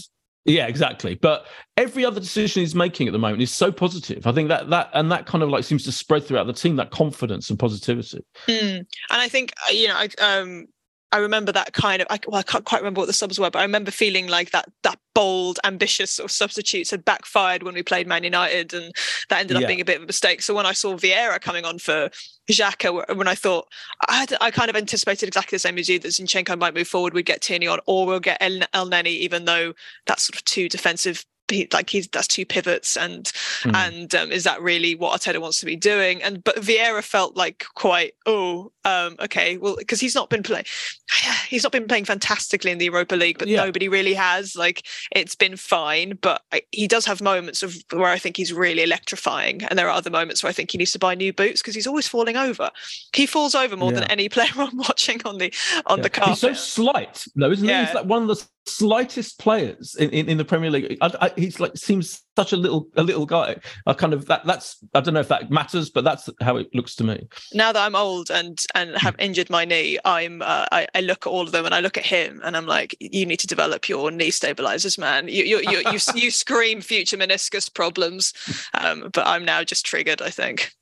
[0.46, 1.14] Yeah, exactly.
[1.14, 1.46] But
[1.78, 4.26] every other decision he's making at the moment is so positive.
[4.26, 6.76] I think that that and that kind of like seems to spread throughout the team
[6.76, 8.22] that confidence and positivity.
[8.46, 8.76] Mm.
[8.76, 10.66] And I think uh, you know, I, um,
[11.14, 12.08] I remember that kind of.
[12.10, 14.50] I, well, I can't quite remember what the subs were, but I remember feeling like
[14.50, 18.92] that that bold, ambitious sort of substitutes had backfired when we played Man United, and
[19.28, 19.68] that ended up Yeah.
[19.68, 20.42] being a bit of a mistake.
[20.42, 22.10] So when I saw Vieira coming on for
[22.50, 23.68] Xhaka, when I thought
[24.08, 26.88] I had, I kind of anticipated exactly the same as you that Zinchenko might move
[26.88, 29.72] forward, we'd get Tierney on, or we'll get El, Elneny, even though
[30.06, 31.24] that's sort of too defensive.
[31.48, 33.30] he- Like he's that's two pivots, and
[33.62, 33.74] Hmm.
[33.76, 36.22] and um, is that really what Arteta wants to be doing?
[36.22, 40.64] And but Vieira felt like quite oh um, okay well because he's not been playing
[41.48, 43.64] he's not been playing fantastically in the Europa League, but Yeah.
[43.64, 44.56] nobody really has.
[44.56, 48.52] Like it's been fine, but I, he does have moments of where I think he's
[48.52, 51.32] really electrifying, and there are other moments where I think he needs to buy new
[51.32, 52.70] boots because he's always falling over.
[53.14, 55.52] He falls over more than any player I'm watching on the
[55.86, 56.08] on the Yeah.
[56.08, 56.28] carpet.
[56.30, 57.74] He's so slight, though, isn't he?
[57.74, 60.96] He's like one of the slightest players in, in, in the Premier League.
[61.00, 63.56] I, I, he's like seems such a little a little guy.
[63.86, 66.74] I kind of that that's I don't know if that matters, but that's how it
[66.74, 67.28] looks to me.
[67.52, 71.26] now that I'm old and and have injured my knee, I'm uh, I, I look
[71.26, 73.46] at all of them and I look at him and I'm like, you need to
[73.46, 75.28] develop your knee stabilizers, man.
[75.28, 78.32] You you you you, you scream future meniscus problems,
[78.74, 80.22] um, but I'm now just triggered.
[80.22, 80.72] I think.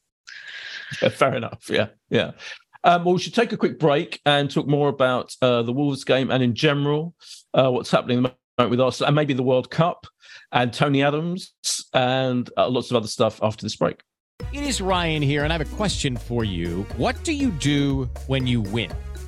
[1.00, 1.68] Yeah, fair enough.
[1.68, 2.32] Yeah, yeah.
[2.84, 6.02] Um, well, we should take a quick break and talk more about uh, the Wolves
[6.02, 7.14] game and in general
[7.54, 10.06] uh, what's happening at the moment with us and maybe the World Cup
[10.52, 11.54] and Tony Adams
[11.92, 14.02] and uh, lots of other stuff after this break.
[14.52, 16.82] It is Ryan here, and I have a question for you.
[16.96, 18.90] What do you do when you win?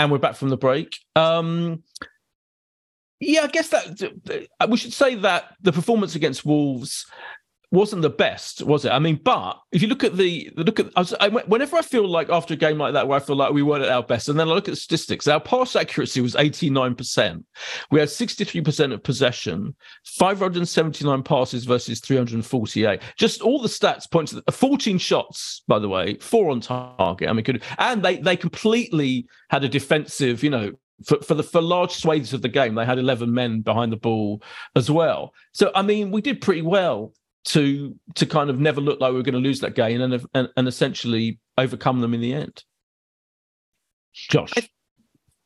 [0.00, 0.98] And we're back from the break.
[1.14, 1.82] Um,
[3.20, 7.04] yeah, I guess that we should say that the performance against Wolves
[7.72, 8.90] wasn't the best, was it?
[8.90, 11.76] I mean, but if you look at the the look at, I was, I, whenever
[11.76, 13.90] I feel like after a game like that, where I feel like we weren't at
[13.90, 16.96] our best, and then I look at the statistics, our pass accuracy was eighty nine
[16.96, 17.44] percent.
[17.90, 22.44] We had sixty three percent of possession, five hundred seventy nine passes versus three hundred
[22.44, 23.02] forty eight.
[23.16, 26.60] Just all the stats point to the, uh, fourteen shots, by the way, four on
[26.60, 27.28] target.
[27.28, 30.72] I mean, could and they they completely had a defensive, you know,
[31.04, 33.96] for, for the for large swathes of the game, they had eleven men behind the
[33.96, 34.42] ball
[34.74, 35.32] as well.
[35.52, 37.12] So I mean, we did pretty well
[37.44, 40.26] to to kind of never look like we were going to lose that game and
[40.34, 42.64] and, and essentially overcome them in the end.
[44.12, 44.52] Josh.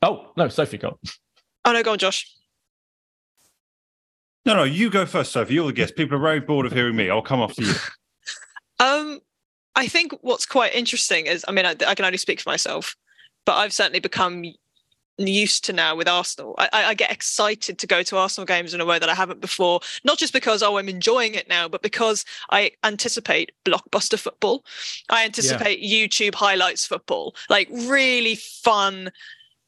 [0.01, 0.99] oh no, Sophie, go.
[1.63, 2.31] Oh no, go on, Josh.
[4.45, 5.55] No, no, you go first, Sophie.
[5.55, 5.95] You're the guest.
[5.95, 7.09] People are very bored of hearing me.
[7.09, 7.73] I'll come after you.
[8.79, 9.21] Um,
[9.75, 12.95] I think what's quite interesting is, I mean, I, I can only speak for myself,
[13.45, 14.43] but I've certainly become
[15.17, 16.55] used to now with Arsenal.
[16.57, 19.41] I, I get excited to go to Arsenal games in a way that I haven't
[19.41, 24.65] before, not just because oh I'm enjoying it now, but because I anticipate blockbuster football.
[25.09, 29.11] I anticipate YouTube highlights football, like really fun.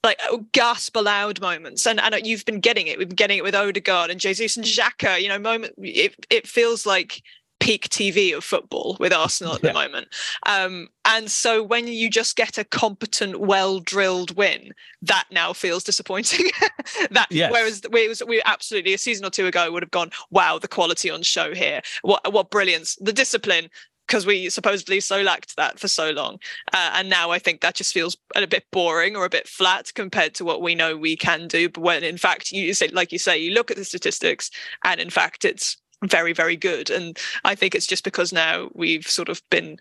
[0.04, 2.98] Like oh, gasp aloud moments, and and you've been getting it.
[2.98, 4.70] We've been getting it with Odegaard and Jesus and mm.
[4.70, 5.20] Xhaka.
[5.20, 5.74] You know, moment.
[5.80, 7.24] It it feels like
[7.68, 10.08] peak TV of football with Arsenal at the moment.
[10.46, 15.84] Um, and so when you just get a competent, well drilled win, that now feels
[15.84, 16.50] disappointing.
[17.12, 17.52] that Yes.
[17.52, 20.70] whereas we was we absolutely a season or two ago would have gone, wow, the
[20.70, 21.82] quality on show here.
[22.04, 22.96] What what brilliance.
[23.02, 23.70] The discipline.
[24.08, 26.40] Because we supposedly so lacked that for so long,
[26.72, 29.92] uh, and now I think that just feels a bit boring or a bit flat
[29.94, 31.68] compared to what we know we can do.
[31.68, 34.50] But when in fact you say, like you say, you look at the statistics,
[34.86, 39.08] and in fact it's very very good and i think it's just because now we've
[39.08, 39.78] sort of been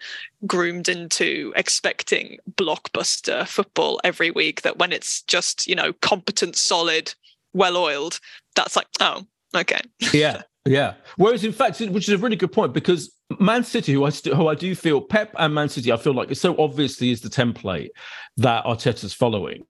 [0.46, 7.14] groomed into expecting blockbuster football every week that when it's just you know competent solid
[7.52, 8.18] well oiled
[8.54, 9.22] that's like oh
[9.54, 9.80] okay
[10.12, 10.94] yeah, yeah.
[11.16, 14.34] Whereas, in fact, which is a really good point because Man City, who I st-
[14.34, 17.20] who I do feel Pep and Man City, I feel like it so obviously is
[17.20, 17.88] the template
[18.36, 19.64] that Arteta's following.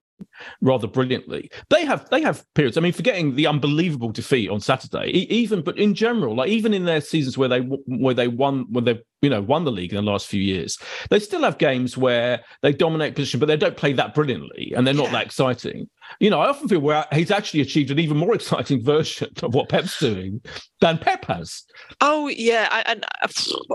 [0.61, 1.49] Rather brilliantly.
[1.69, 2.77] They have they have periods.
[2.77, 6.85] I mean, forgetting the unbelievable defeat on Saturday, even but in general, like even in
[6.85, 10.03] their seasons where they where they won when they you know won the league in
[10.03, 10.77] the last few years,
[11.09, 14.85] they still have games where they dominate position, but they don't play that brilliantly and
[14.85, 15.13] they're not yeah.
[15.13, 15.89] that exciting.
[16.19, 19.53] You know, I often feel where he's actually achieved an even more exciting version of
[19.53, 20.41] what Pep's doing
[20.81, 21.63] than Pep has.
[22.01, 23.05] Oh yeah, and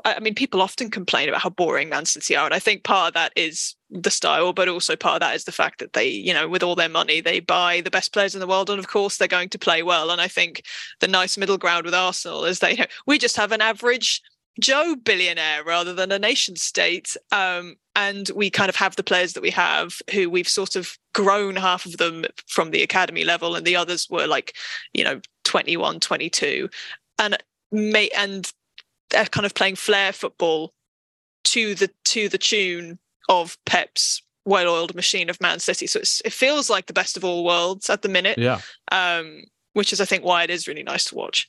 [0.04, 2.84] I, I mean, people often complain about how boring Man City are, and I think
[2.84, 5.92] part of that is the style, but also part of that is the fact that
[5.92, 8.70] they, you know, with all their money, they buy the best players in the world,
[8.70, 10.10] and of course they're going to play well.
[10.10, 10.64] And I think
[11.00, 14.22] the nice middle ground with Arsenal is they we just have an average
[14.60, 17.16] Joe billionaire rather than a nation state.
[17.30, 20.98] Um, and we kind of have the players that we have who we've sort of
[21.14, 24.54] grown half of them from the academy level and the others were like,
[24.92, 26.68] you know, 21, 22.
[27.18, 27.36] And
[27.70, 28.50] may and
[29.10, 30.72] they're kind of playing flair football
[31.44, 35.86] to the to the tune of Pep's well-oiled machine of Man City.
[35.86, 38.38] So it feels like the best of all worlds at the minute.
[38.38, 38.60] Yeah.
[38.90, 41.48] Um, which is, I think, why it is really nice to watch.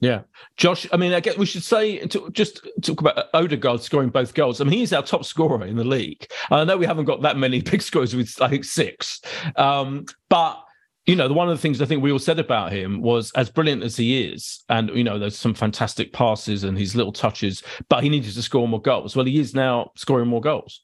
[0.00, 0.22] Yeah,
[0.56, 0.86] Josh.
[0.92, 4.60] I mean, I guess we should say to, just talk about Odegaard scoring both goals.
[4.60, 6.26] I mean, he's our top scorer in the league.
[6.50, 9.20] I know we haven't got that many big scores with I think six,
[9.56, 10.64] um, but
[11.06, 13.50] you know, one of the things I think we all said about him was as
[13.50, 17.62] brilliant as he is, and you know, there's some fantastic passes and his little touches,
[17.90, 19.14] but he needed to score more goals.
[19.14, 20.80] Well, he is now scoring more goals.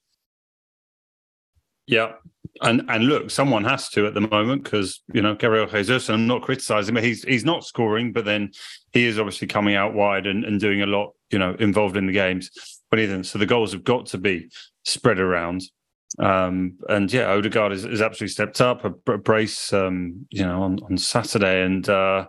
[1.87, 2.13] Yeah,
[2.63, 6.09] and and look, someone has to at the moment because you know Gabriel Jesus.
[6.09, 8.51] I'm not criticizing, but he's he's not scoring, but then
[8.93, 12.07] he is obviously coming out wide and, and doing a lot, you know, involved in
[12.07, 12.51] the games.
[12.91, 14.49] But even so, the goals have got to be
[14.85, 15.63] spread around.
[16.19, 20.63] Um, and yeah, Odegaard has, has absolutely stepped up a, a brace, um, you know,
[20.63, 22.27] on, on Saturday, and uh,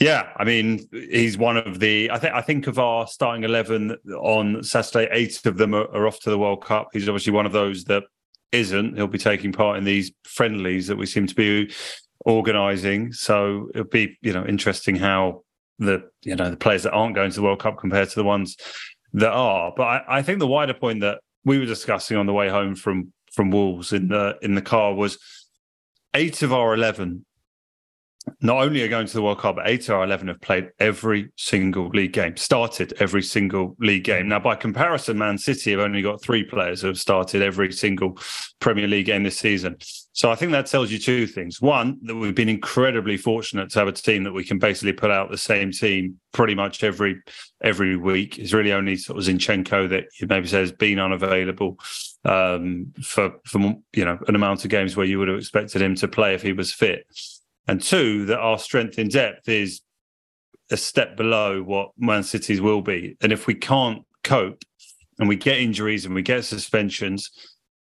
[0.00, 2.10] yeah, I mean, he's one of the.
[2.10, 5.08] I think I think of our starting eleven on Saturday.
[5.12, 6.88] Eight of them are, are off to the World Cup.
[6.92, 8.04] He's obviously one of those that
[8.52, 11.72] isn't, he'll be taking part in these friendlies that we seem to be
[12.20, 13.12] organising.
[13.12, 15.42] So it'll be, you know, interesting how
[15.78, 18.24] the you know the players that aren't going to the World Cup compared to the
[18.24, 18.56] ones
[19.14, 19.72] that are.
[19.76, 22.74] But I, I think the wider point that we were discussing on the way home
[22.74, 25.18] from from Wolves in the in the car was
[26.14, 27.24] eight of our eleven
[28.40, 31.30] not only are going to the World Cup, but eight our 11 have played every
[31.36, 34.28] single league game, started every single league game.
[34.28, 38.18] Now, by comparison, Man City have only got three players who have started every single
[38.60, 39.76] Premier League game this season.
[40.12, 41.60] So I think that tells you two things.
[41.60, 45.10] One, that we've been incredibly fortunate to have a team that we can basically put
[45.10, 47.20] out the same team pretty much every
[47.62, 48.38] every week.
[48.38, 51.78] It's really only sort of Zinchenko that you maybe says been unavailable
[52.24, 53.58] um, for, for,
[53.94, 56.42] you know, an amount of games where you would have expected him to play if
[56.42, 57.06] he was fit
[57.68, 59.80] and two that our strength in depth is
[60.70, 63.16] a step below what Man City's will be.
[63.20, 64.64] And if we can't cope
[65.18, 67.30] and we get injuries and we get suspensions,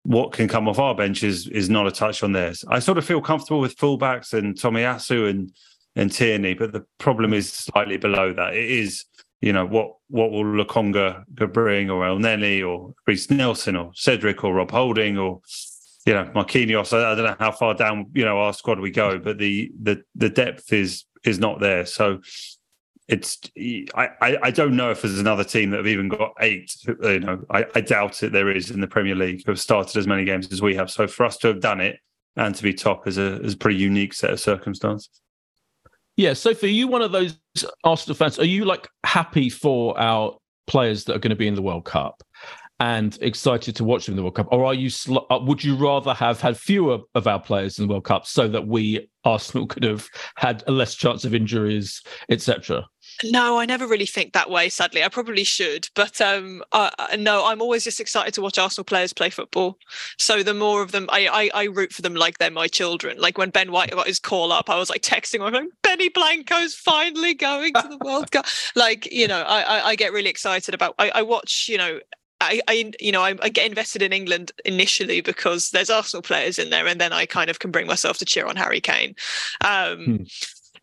[0.03, 2.65] what can come off our bench is, not a touch on theirs.
[2.69, 5.53] I sort of feel comfortable with fullbacks and Tomiyasu and
[5.97, 8.55] and Tierney, but the problem is slightly below that.
[8.55, 9.05] It is,
[9.41, 14.55] you know, what what will Lokonga bring or Elneny or Reiss Nelson or Cedric or
[14.55, 15.41] Rob Holding or
[16.07, 16.97] you know, Marquinhos.
[16.97, 19.71] I, I don't know how far down you know our squad we go, but the
[19.81, 21.87] the the depth is is not there.
[21.87, 22.21] So
[23.11, 23.39] it's
[23.95, 26.73] I, I don't know if there's another team that have even got eight.
[26.87, 28.33] You know, I, I doubt it.
[28.33, 30.91] There is in the Premier League who have started as many games as we have.
[30.91, 31.99] So for us to have done it
[32.37, 35.21] and to be top is a is a pretty unique set of circumstances.
[36.17, 37.39] Yeah, Sophie, are you one of those
[37.83, 38.39] Arsenal fans?
[38.39, 40.37] Are you like happy for our
[40.67, 42.23] players that are going to be in the World Cup?
[42.81, 44.49] And excited to watch them in the World Cup?
[44.51, 44.91] Or are you?
[44.91, 48.27] Sl- uh, would you rather have had fewer of our players in the World Cup
[48.27, 52.87] so that we Arsenal could have had a less chance of injuries, etc.?
[53.25, 54.71] No, I never really think that way.
[54.71, 58.85] Sadly, I probably should, but um, uh, no, I'm always just excited to watch Arsenal
[58.85, 59.77] players play football.
[60.17, 63.19] So the more of them, I, I, I root for them like they're my children.
[63.19, 66.09] Like when Ben White got his call up, I was like texting him, like, Benny
[66.09, 68.47] Blanco's finally going to the World Cup.
[68.77, 70.95] Like you know, I, I, I get really excited about.
[70.99, 71.99] I, I watch you know
[72.41, 76.59] I, I, you know, I, I, get invested in England initially because there's Arsenal players
[76.59, 79.15] in there, and then I kind of can bring myself to cheer on Harry Kane.
[79.61, 80.17] Um, hmm.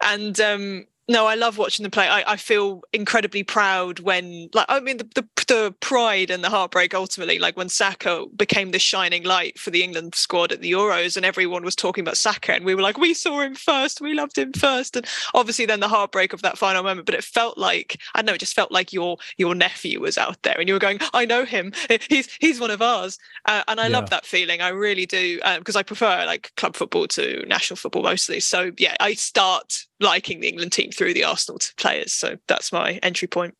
[0.01, 2.07] And um, no, I love watching them play.
[2.07, 6.49] I, I feel incredibly proud when, like, I mean, the, the, the pride and the
[6.49, 10.71] heartbreak ultimately, like when Saka became the shining light for the England squad at the
[10.71, 14.01] Euros, and everyone was talking about Saka, and we were like, we saw him first,
[14.01, 17.05] we loved him first, and obviously then the heartbreak of that final moment.
[17.05, 20.17] But it felt like I don't know, it just felt like your your nephew was
[20.17, 21.71] out there, and you were going, I know him,
[22.09, 23.97] he's he's one of ours, uh, and I yeah.
[23.97, 24.61] love that feeling.
[24.61, 28.41] I really do because um, I prefer like club football to national football mostly.
[28.41, 32.13] So yeah, I start liking the England team through the Arsenal players.
[32.13, 33.55] So that's my entry point.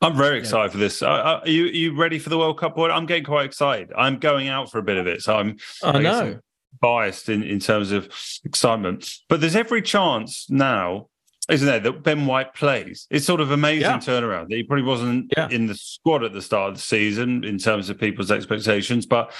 [0.00, 1.00] I'm very excited for this.
[1.02, 2.76] Uh, uh, are you are you ready for the World Cup?
[2.76, 2.90] Boy?
[2.90, 3.90] I'm getting quite excited.
[3.96, 5.56] I'm going out for a bit of it, so I'm.
[5.82, 6.20] I guess know.
[6.32, 6.40] I'm
[6.80, 8.12] biased in, in terms of
[8.44, 11.08] excitement, but there's every chance now,
[11.48, 13.06] isn't there, that Ben White plays?
[13.10, 13.98] It's sort of amazing Yeah.
[13.98, 14.52] turnaround.
[14.52, 15.48] He probably wasn't Yeah.
[15.50, 19.32] in the squad at the start of the season in terms of people's expectations, but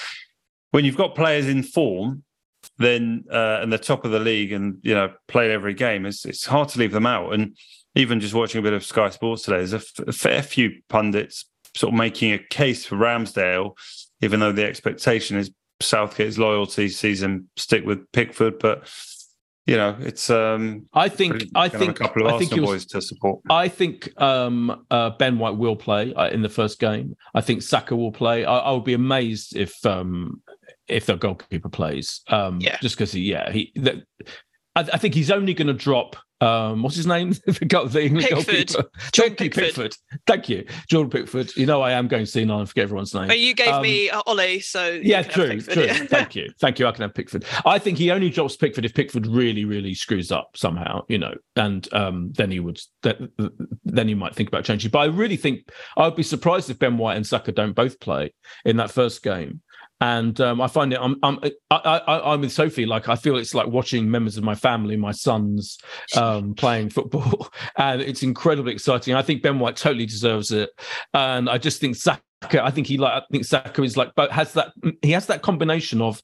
[0.70, 2.22] when you've got players in form,
[2.78, 6.24] then uh, and the top of the league, and you know played every game, it's
[6.24, 7.32] it's hard to leave them out.
[7.32, 7.56] And
[7.94, 10.70] even just watching a bit of Sky Sports today, there's a, f- a fair few
[10.88, 11.46] pundits
[11.76, 13.76] sort of making a case for Ramsdale,
[14.22, 15.50] even though the expectation is
[15.80, 18.88] Southgate's loyalty sees him stick with Pickford, but
[19.66, 20.28] you know it's.
[20.30, 21.44] um I think.
[21.54, 22.00] I think.
[22.00, 23.40] a couple of I think Arsenal you'll- boys to support.
[23.50, 27.16] I think um, uh, Ben White will play uh, in the first game.
[27.34, 28.44] I think Saka will play.
[28.44, 30.42] I, I would be amazed if um,
[30.88, 32.20] if the goalkeeper plays.
[32.28, 32.78] Um, Yeah.
[32.80, 33.72] Just because, he, yeah, he.
[33.74, 34.04] The,
[34.76, 36.16] I, I think he's only going to drop.
[36.40, 37.30] Um, what's his name?
[37.46, 38.44] the goal- the England Pickford.
[38.68, 38.90] goalkeeper.
[39.12, 39.96] Jordan Thank you, Pickford.
[40.26, 41.56] Thank you, Jordan Pickford.
[41.56, 43.28] You know I am going senile and forget everyone's name.
[43.28, 45.84] But you gave Um, me uh, Ollie, so yeah, true, Pickford, true.
[45.84, 45.94] yeah.
[46.06, 46.86] Thank you, thank you.
[46.86, 47.46] I can have Pickford.
[47.64, 51.34] I think he only drops Pickford if Pickford really, really screws up somehow, you know,
[51.56, 53.30] and um, then he would, then,
[53.84, 54.90] then he might think about changing.
[54.90, 58.00] But I really think I would be surprised if Ben White and Saka don't both
[58.00, 58.34] play
[58.66, 59.62] in that first game.
[60.00, 60.98] And um, I find it.
[61.00, 61.16] I'm.
[61.22, 61.38] I'm.
[61.70, 62.84] I, I, I'm with Sophie.
[62.84, 65.78] Like I feel it's like watching members of my family, my sons,
[66.16, 69.14] um, playing football, and it's incredibly exciting.
[69.14, 70.70] I think Ben White totally deserves it,
[71.14, 72.22] and I just think Saka.
[72.52, 73.22] I think he like.
[73.22, 74.72] I think Saka is like, but has that.
[75.02, 76.20] He has that combination of.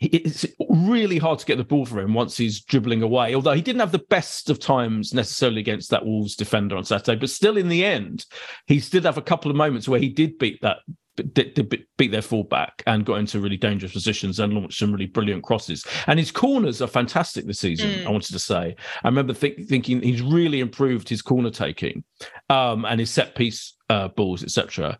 [0.00, 3.34] It's really hard to get the ball for him once he's dribbling away.
[3.34, 7.18] Although he didn't have the best of times necessarily against that Wolves defender on Saturday,
[7.18, 8.26] but still in the end,
[8.66, 10.78] he did have a couple of moments where he did beat that
[11.16, 15.42] did, beat their fullback and got into really dangerous positions and launched some really brilliant
[15.42, 15.84] crosses.
[16.06, 17.90] And his corners are fantastic this season.
[17.90, 18.06] Mm.
[18.06, 22.04] I wanted to say, I remember think, thinking he's really improved his corner taking
[22.50, 24.98] um, and his set piece uh, balls, etc.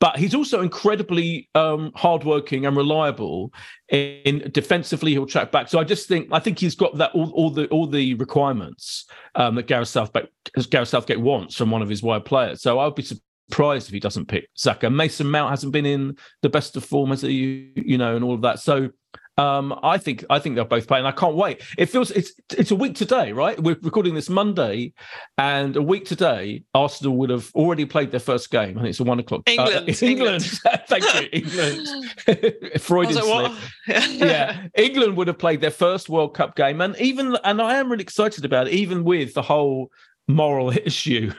[0.00, 3.52] But he's also incredibly um, hardworking and reliable.
[3.88, 5.68] In defensively, he'll track back.
[5.68, 9.06] So I just think I think he's got that all, all the all the requirements
[9.34, 10.28] um, that Gareth Southgate
[10.70, 12.62] Gareth Southgate wants from one of his wide players.
[12.62, 13.06] So I would be
[13.48, 14.90] surprised if he doesn't pick Saka.
[14.90, 17.72] Mason Mount hasn't been in the best of form, as he?
[17.74, 18.60] You know, and all of that.
[18.60, 18.90] So
[19.38, 21.62] um, I think I think they'll both play, and I can't wait.
[21.78, 23.58] It feels it's it's a week today, right?
[23.58, 24.92] We're recording this Monday,
[25.38, 28.76] and a week today, Arsenal would have already played their first game.
[28.76, 29.42] I think it's a one o'clock.
[29.46, 30.44] Uh, England, England.
[30.88, 32.80] Thank you, England.
[32.80, 33.52] Freudian like,
[33.84, 37.76] slip yeah, England would have played their first World Cup game, and even and I
[37.76, 39.90] am really excited about it, even with the whole
[40.26, 41.32] moral issue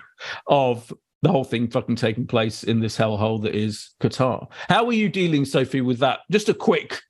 [0.47, 0.91] of
[1.21, 4.47] the whole thing fucking taking place in this hellhole that is Qatar.
[4.69, 6.19] How are you dealing, Sophie, with that?
[6.31, 7.01] Just a quick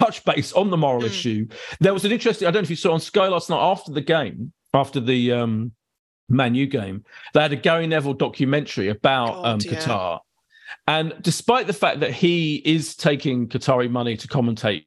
[0.00, 1.06] touch base on the moral Mm.
[1.06, 1.48] issue.
[1.80, 2.46] There was an interesting.
[2.46, 5.32] I don't know if you saw on Sky last night after the game, after the
[5.32, 5.72] um,
[6.28, 9.78] Man U game, they had a Gary Neville documentary about God, um, yeah.
[9.78, 10.20] Qatar.
[10.86, 14.84] And despite the fact that he is taking Qatari money to commentate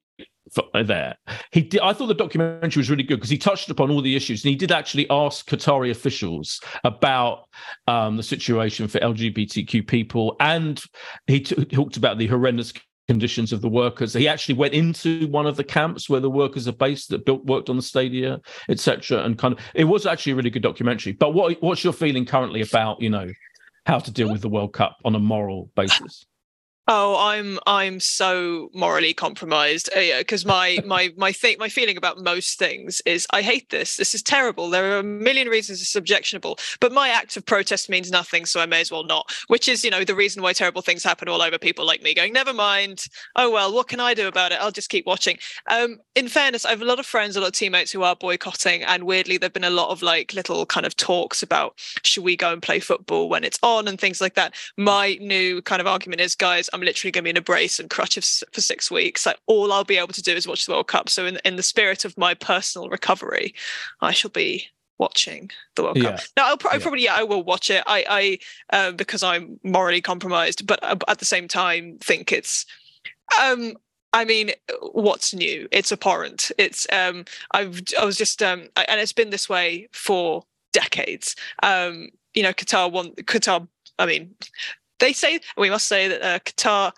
[0.73, 1.15] there,
[1.51, 4.15] he did, I thought the documentary was really good because he touched upon all the
[4.15, 7.45] issues and he did actually ask Qatari officials about
[7.87, 10.81] um, the situation for LGBTQ people, and
[11.27, 12.73] he t- talked about the horrendous
[13.07, 14.13] conditions of the workers.
[14.13, 17.45] He actually went into one of the camps where the workers are based that built
[17.45, 18.39] worked on the stadia,
[18.69, 19.23] etc.
[19.23, 21.11] And kind of it was actually a really good documentary.
[21.13, 23.29] But what what's your feeling currently about you know
[23.85, 26.25] how to deal with the World Cup on a moral basis?
[26.93, 29.89] Oh, I'm I'm so morally compromised.
[29.95, 33.69] Uh, yeah, because my my my thing my feeling about most things is I hate
[33.69, 33.95] this.
[33.95, 34.69] This is terrible.
[34.69, 38.59] There are a million reasons it's objectionable, but my act of protest means nothing, so
[38.59, 39.33] I may as well not.
[39.47, 42.13] Which is, you know, the reason why terrible things happen all over people like me
[42.13, 43.05] going, never mind.
[43.37, 44.59] Oh well, what can I do about it?
[44.59, 45.37] I'll just keep watching.
[45.69, 48.17] Um, in fairness, I have a lot of friends, a lot of teammates who are
[48.17, 52.25] boycotting, and weirdly, there've been a lot of like little kind of talks about should
[52.25, 54.55] we go and play football when it's on and things like that.
[54.75, 57.79] My new kind of argument is, guys, I'm literally going to be in a brace
[57.79, 59.25] and crutches for six weeks.
[59.25, 61.09] Like all I'll be able to do is watch the World Cup.
[61.09, 63.53] So in in the spirit of my personal recovery,
[64.01, 64.65] I shall be
[64.99, 66.19] watching the World Cup.
[66.19, 66.19] Yeah.
[66.37, 66.79] Now, I'll pro- Yeah.
[66.79, 67.83] probably yeah, I will watch it.
[67.87, 68.39] I
[68.71, 72.65] I uh, because I'm morally compromised, but uh, at the same time think it's
[73.41, 73.77] um
[74.13, 74.51] I mean,
[74.91, 75.69] what's new?
[75.71, 76.51] It's abhorrent.
[76.57, 81.35] It's um I've I was just um I- and it's been this way for decades.
[81.63, 83.67] Um you know, Qatar won Qatar
[83.99, 84.35] I mean,
[85.01, 86.93] they say we must say that uh, Qatar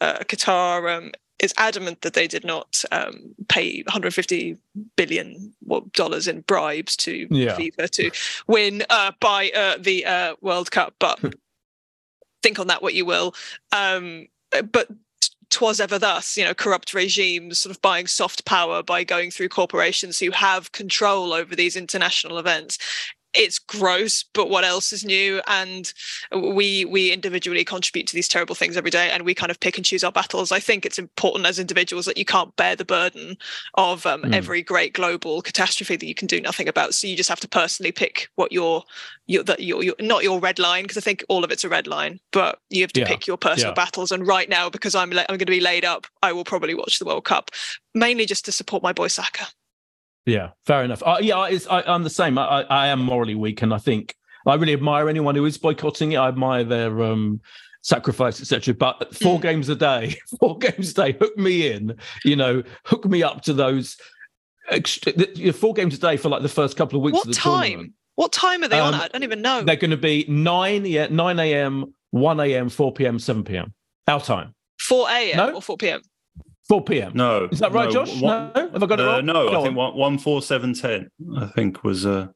[0.00, 4.56] uh, Qatar um is adamant that they did not um, pay 150
[4.96, 5.52] billion
[5.92, 7.56] dollars in bribes to Yeah.
[7.56, 8.10] FIFA to
[8.46, 10.94] win uh, by uh, the uh, World Cup.
[10.98, 11.20] But
[12.42, 13.34] think on that what you will.
[13.72, 14.28] Um,
[14.70, 14.88] but
[15.50, 19.48] twas ever thus, you know, corrupt regimes sort of buying soft power by going through
[19.48, 22.78] corporations who have control over these international events.
[23.34, 25.92] It's gross but what else is new and
[26.32, 29.76] we we individually contribute to these terrible things every day and we kind of pick
[29.76, 32.84] and choose our battles i think it's important as individuals that you can't bear the
[32.84, 33.36] burden
[33.74, 34.34] of um, Mm.
[34.34, 37.48] every great global catastrophe that you can do nothing about so you just have to
[37.48, 38.84] personally pick what your
[39.26, 41.68] your that your, your not your red line because i think all of it's a
[41.68, 43.06] red line but you have to Yeah.
[43.08, 43.74] pick your personal Yeah.
[43.84, 46.44] battles and right now because i'm la- i'm going to be laid up i will
[46.44, 47.50] probably watch the world cup
[47.94, 49.46] mainly just to support my boy saka
[50.26, 51.02] Yeah, fair enough.
[51.04, 52.38] Uh, yeah, I, I'm the same.
[52.38, 54.14] I, I, I am morally weak, and I think
[54.46, 56.16] I really admire anyone who is boycotting it.
[56.16, 57.40] I admire their um,
[57.82, 58.74] sacrifice, etc.
[58.74, 61.96] But four games a day, four games a day, hook me in.
[62.24, 63.96] You know, hook me up to those.
[64.72, 67.38] Ext- four games a day for like the first couple of weeks what of the
[67.38, 67.92] time tournament.
[68.14, 70.24] what time are they on Um, at i don't even know They're going to be
[70.26, 73.74] nine, yeah, nine a.m., one a.m., four p.m., seven p.m.
[74.08, 75.54] Our time, 4 a.m No.
[75.56, 76.00] or 4 p.m
[76.68, 77.12] four p.m.
[77.14, 78.20] No, Is that right, no, Josh?
[78.20, 79.26] one- no, have I got it Uh, wrong?
[79.26, 79.74] no, Go I think on.
[79.74, 81.08] one, one four seven ten.
[81.36, 82.28] I think was uh,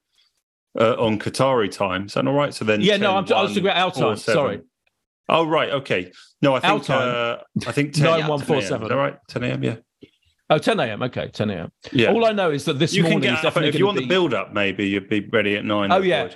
[0.78, 2.06] uh, on Qatari time.
[2.06, 2.52] Is that all right?
[2.54, 4.60] So then, Yeah, no, I'm- I was talking about our time, 4, sorry.
[5.28, 6.10] Oh right, okay.
[6.40, 8.62] No, I think uh, I think 10, 9, 10 1, 4, a.m.
[8.66, 8.82] 7.
[8.82, 9.18] Is that?
[9.28, 9.62] Ten a.m.
[9.62, 9.76] Yeah,
[10.50, 11.02] Oh, 10 a.m.
[11.02, 11.70] Okay, 10 a.m.
[11.92, 12.10] yeah.
[12.10, 13.84] All I know is that this you can morning get is up, definitely if you
[13.84, 14.04] want be...
[14.04, 14.54] the build up.
[14.54, 15.92] Maybe you'd be ready at nine.
[15.92, 16.30] Oh, yeah.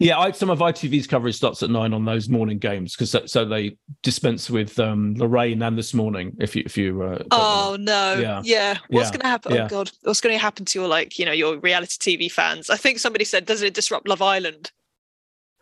[0.00, 3.26] Yeah, I, some of ITV's coverage starts at nine on those morning games because so,
[3.26, 6.34] so they dispense with um, Lorraine and this morning.
[6.40, 8.14] If you if you uh, Oh no!
[8.14, 8.40] Yeah.
[8.42, 9.10] Yeah, what's Yeah.
[9.12, 9.52] going to happen?
[9.52, 9.64] Yeah.
[9.64, 12.70] Oh god, what's going to happen to your like you know your reality TV fans?
[12.70, 14.72] I think somebody said, doesn't it disrupt Love Island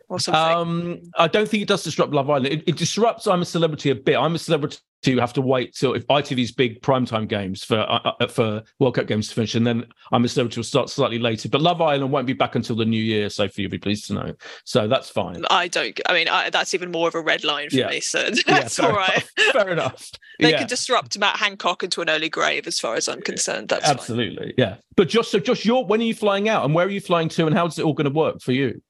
[0.09, 0.43] or something?
[0.43, 2.47] Um, I don't think it does disrupt Love Island.
[2.47, 4.17] It, it disrupts I'm a Celebrity a bit.
[4.17, 8.13] I'm a Celebrity to have to wait till if ITV's big primetime games for uh,
[8.21, 11.19] uh, for World Cup games to finish, and then I'm a Celebrity will start slightly
[11.19, 11.49] later.
[11.49, 13.63] But Love Island won't be back until the new year, Sophie.
[13.63, 14.35] You'll be pleased to know.
[14.65, 15.45] So that's fine.
[15.51, 15.99] I don't.
[16.07, 17.89] I mean, I, that's even more of a red line for Yeah.
[17.89, 18.01] me.
[18.01, 19.11] So that's fair all right.
[19.11, 19.31] enough.
[19.53, 20.11] Fair enough.
[20.41, 20.59] They yeah.
[20.59, 23.69] could disrupt Matt Hancock into an early grave, as far as I'm concerned.
[23.69, 23.95] That's fine.
[23.95, 24.77] Absolutely, yeah.
[24.97, 27.29] But Josh, so Josh, you're when are you flying out, and where are you flying
[27.31, 28.83] to, and how's it all going to work for you?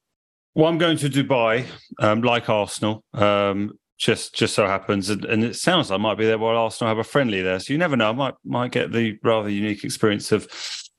[0.55, 1.65] Well, I'm going to Dubai,
[1.99, 3.03] um, like Arsenal.
[3.13, 6.57] Um, just just so happens, and, and it sounds like I might be there while
[6.57, 7.59] Arsenal have a friendly there.
[7.59, 8.09] So you never know.
[8.09, 10.47] I might might get the rather unique experience of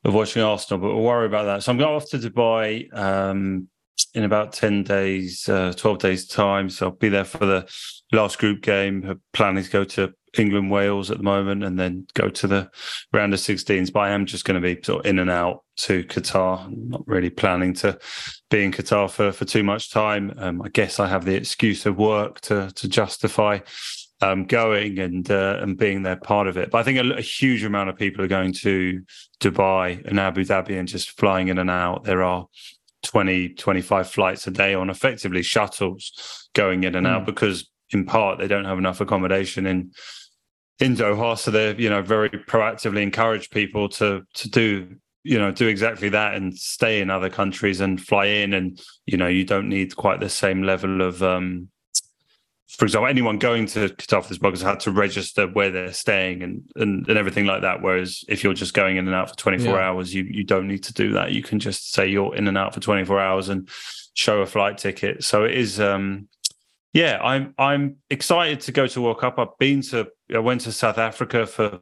[0.04, 1.62] of watching Arsenal, but we'll worry about that.
[1.62, 3.68] So I'm going off to Dubai um,
[4.14, 6.68] in about ten days, uh, twelve days time.
[6.68, 7.66] So I'll be there for the
[8.12, 9.20] last group game.
[9.32, 12.70] Planning to go to England Wales at the moment, and then go to the
[13.12, 13.92] round of 16s.
[13.92, 16.66] But I am just going to be sort of in and out to Qatar.
[16.66, 17.98] I'm not really planning to
[18.50, 20.32] be in Qatar for, for too much time.
[20.38, 23.60] Um, I guess I have the excuse of work to to justify
[24.20, 26.70] um, going and uh, and being there part of it.
[26.70, 29.02] But I think a, a huge amount of people are going to
[29.40, 32.04] Dubai and Abu Dhabi and just flying in and out.
[32.04, 32.46] There are
[33.02, 38.38] 20, 25 flights a day on effectively shuttles going in and out because in part
[38.38, 39.90] they don't have enough accommodation in
[40.80, 41.38] in Doha.
[41.38, 46.08] So they're, you know, very proactively encourage people to to do, you know, do exactly
[46.10, 48.54] that and stay in other countries and fly in.
[48.54, 51.68] And, you know, you don't need quite the same level of um
[52.78, 56.42] for example, anyone going to Qatar for this has had to register where they're staying
[56.42, 57.82] and, and and everything like that.
[57.82, 59.88] Whereas if you're just going in and out for 24 Yeah.
[59.88, 61.32] hours, you you don't need to do that.
[61.32, 63.68] You can just say you're in and out for 24 hours and
[64.14, 65.24] show a flight ticket.
[65.24, 66.28] So it is um
[66.92, 69.38] yeah, I'm I'm excited to go to World Cup.
[69.38, 71.80] I've been to I went to South Africa for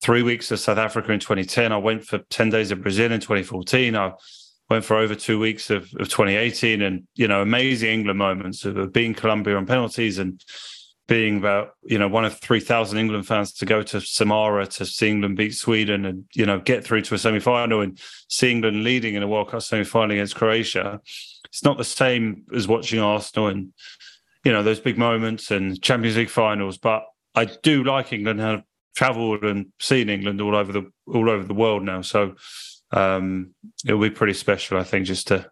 [0.00, 1.72] three weeks of South Africa in 2010.
[1.72, 3.96] I went for 10 days of Brazil in 2014.
[3.96, 4.12] I
[4.70, 8.76] went for over two weeks of, of 2018 and you know amazing England moments of,
[8.76, 10.44] of being Colombia on penalties and
[11.06, 15.08] being about you know one of 3,000 England fans to go to Samara to see
[15.08, 17.98] England beat Sweden and you know get through to a semi-final and
[18.28, 21.00] see England leading in a World Cup semi-final against Croatia.
[21.46, 23.72] It's not the same as watching Arsenal and
[24.44, 27.04] you know those big moments and Champions League finals, but
[27.34, 28.62] I do like England and have
[28.96, 32.02] travelled and seen England all over the all over the world now.
[32.02, 32.34] So
[32.90, 33.54] um,
[33.86, 35.50] it'll be pretty special, I think, just to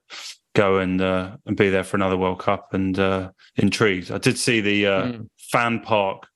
[0.54, 4.10] go and uh, and be there for another World Cup and uh, intrigued.
[4.10, 5.28] I did see the uh, Mm.
[5.38, 6.26] fan park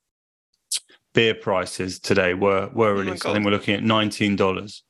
[1.15, 3.27] beer prices today were were released.
[3.27, 4.85] I think we're looking at nineteen dollars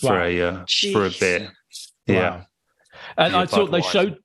[0.00, 0.22] for Wow.
[0.24, 1.52] a uh, for a beer.
[2.06, 2.44] Yeah.
[3.18, 4.18] And I thought they showed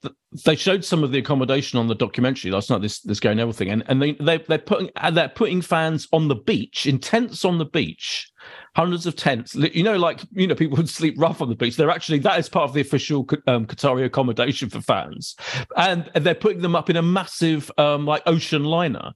[0.46, 2.82] they showed some of the accommodation on the documentary last night.
[2.82, 6.28] This this game and everything, and and they they they're putting they're putting fans on
[6.28, 8.30] the beach in tents on the beach,
[8.76, 9.56] hundreds of tents.
[9.56, 11.78] You know, like you know, people would sleep rough on the beach.
[11.78, 15.36] They're actually that is part of the official um, Qatari accommodation for fans,
[15.78, 19.14] and they're putting them up in a massive um, like ocean liner.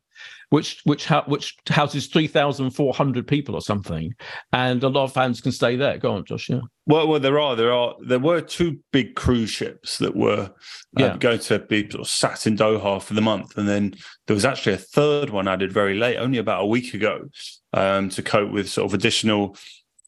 [0.50, 4.14] Which which ha- which houses three thousand four hundred people or something,
[4.54, 5.98] and a lot of fans can stay there.
[5.98, 6.50] Go on, Josh.
[6.50, 10.50] Yeah, Well, well, there are there are there were two big cruise ships that were
[10.50, 10.50] uh,
[10.98, 11.18] Yeah.
[11.18, 13.96] going to be sort of sat in Doha for the month, and then
[14.28, 17.22] there was actually a third one added very late, only about a week ago,
[17.74, 19.58] um, to cope with sort of additional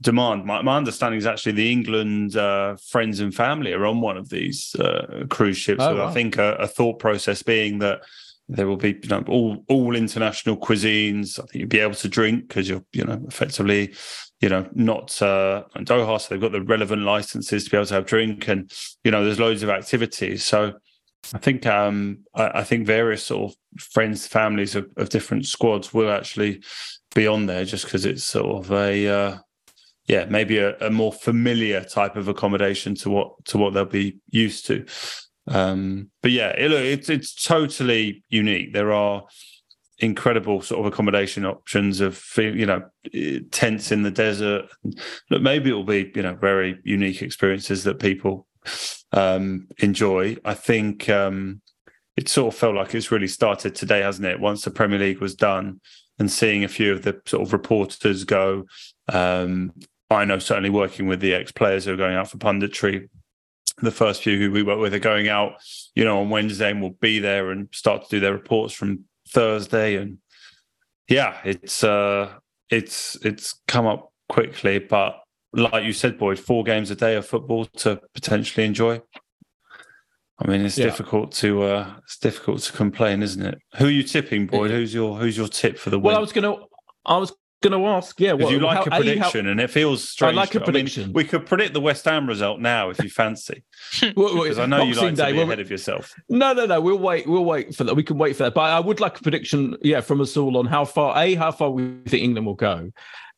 [0.02, 0.46] demand.
[0.46, 4.30] My, my understanding is actually the England uh, friends and family are on one of
[4.30, 5.82] these uh, cruise ships.
[5.82, 6.08] Oh, so wow.
[6.08, 8.02] I think a, a thought process being that
[8.50, 11.40] there will be you know, all all international cuisines.
[11.40, 13.94] I think you'll be able to drink because you're you know effectively
[14.42, 17.88] you know not uh, in Doha, so they've got the relevant licenses to be able
[17.88, 18.72] to have drink, and
[19.04, 20.46] you know there's loads of activities.
[20.46, 20.74] So
[21.34, 25.94] I think um, I, I think various sort of friends, families of, of different squads
[25.94, 26.62] will actually
[27.16, 29.38] be on there just because it's sort of a uh,
[30.08, 34.18] yeah maybe a, a more familiar type of accommodation to what to what they'll be
[34.30, 34.86] used to.
[35.48, 38.74] Um, but yeah, it, look, it's it's totally unique.
[38.74, 39.24] There are
[40.00, 42.84] incredible sort of accommodation options of you know
[43.52, 44.66] tents in the desert.
[45.30, 48.48] Look, maybe it will be you know very unique experiences that people
[49.12, 50.38] um, enjoy.
[50.44, 51.62] I think um,
[52.16, 54.40] it sort of felt like it's really started today, hasn't it?
[54.40, 55.80] Once the Premier League was done,
[56.20, 58.66] and seeing a few of the sort of reporters go.
[59.08, 59.74] Um,
[60.10, 63.10] I know certainly working with the ex players who are going out for punditry.
[63.80, 65.54] The first few who we work with are going out,
[65.94, 69.04] you know, on Wednesday and will be there and start to do their reports from
[69.30, 69.96] Thursday.
[69.98, 70.18] And
[71.08, 72.34] yeah, it's uh
[72.72, 75.20] it's it's come up quickly, but
[75.54, 79.02] like you said, Boyd, four games a day of football to potentially enjoy.
[80.40, 80.86] I mean, it's Yeah.
[80.86, 83.60] difficult to uh it's difficult to complain, isn't it?
[83.78, 84.72] Who are you tipping, Boyd?
[84.72, 86.06] Who's your who's your tip for the win?
[86.06, 86.56] Well, I was gonna,
[87.06, 88.20] I was gonna ask.
[88.20, 90.34] Yeah, Because what, you like how- a how- prediction, and it feels strange.
[90.34, 91.14] I like a mean, prediction.
[91.14, 93.64] we could predict the West Ham result now if you fancy,
[94.02, 96.14] Well, well, because I know you Boxing like to Day, be well, ahead of yourself.
[96.30, 96.80] No, no, no.
[96.82, 97.28] We'll wait.
[97.28, 97.96] We'll wait for that.
[97.96, 98.54] We can wait for that.
[98.54, 101.52] But I would like a prediction, yeah, from us all on how far a how
[101.52, 102.92] far we think England will go,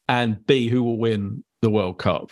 [0.08, 2.32] and b who will win the World Cup.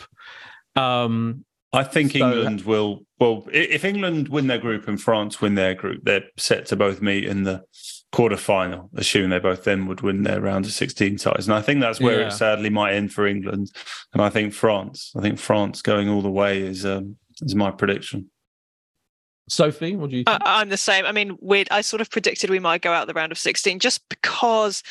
[0.76, 3.00] Um, I think So- England will.
[3.18, 7.02] Well, if England win their group and France win their group, they're set to both
[7.02, 7.64] meet in the
[8.12, 11.46] quarter final, assuming they both then would win their round of 16 ties.
[11.46, 12.28] And I think that's where Yeah.
[12.28, 13.70] it sadly might end for England.
[14.12, 17.70] And I think France, I think France going all the way is um, is my
[17.70, 18.30] prediction.
[19.50, 20.24] Sophie, what do you?
[20.24, 20.42] Think?
[20.42, 21.06] I, I'm the same.
[21.06, 21.68] I mean, weird.
[21.70, 24.82] I sort of predicted we might go out the round of 16 just because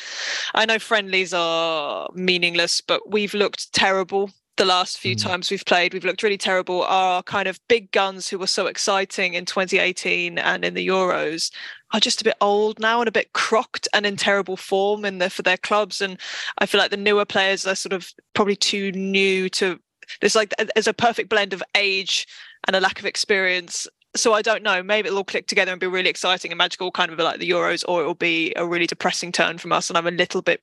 [0.54, 5.94] I know friendlies are meaningless, but we've looked terrible the last few times we've played.
[5.94, 6.82] We've looked really terrible.
[6.82, 11.52] Our kind of big guns who were so exciting in 2018 and in the Euros
[11.92, 15.18] are just a bit old now and a bit crocked and in terrible form in
[15.18, 16.00] the, for their clubs.
[16.00, 16.18] And
[16.58, 19.80] I feel like the newer players are sort of probably too new to.
[20.20, 22.26] There's like there's a perfect blend of age
[22.66, 23.86] and a lack of experience
[24.16, 24.82] so I don't know.
[24.82, 27.50] Maybe it'll all click together and be really exciting and magical, kind of like the
[27.50, 29.88] Euros, or it'll be a really depressing turn from us.
[29.88, 30.62] And I'm a little bit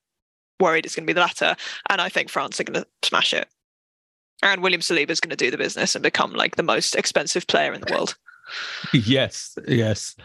[0.59, 1.55] worried it's going to be the latter.
[1.89, 3.47] And I think France are going to smash it.
[4.41, 7.47] And William Saliba is going to do the business and become like the most expensive
[7.47, 8.15] player in the world.
[8.93, 10.15] yes, yes.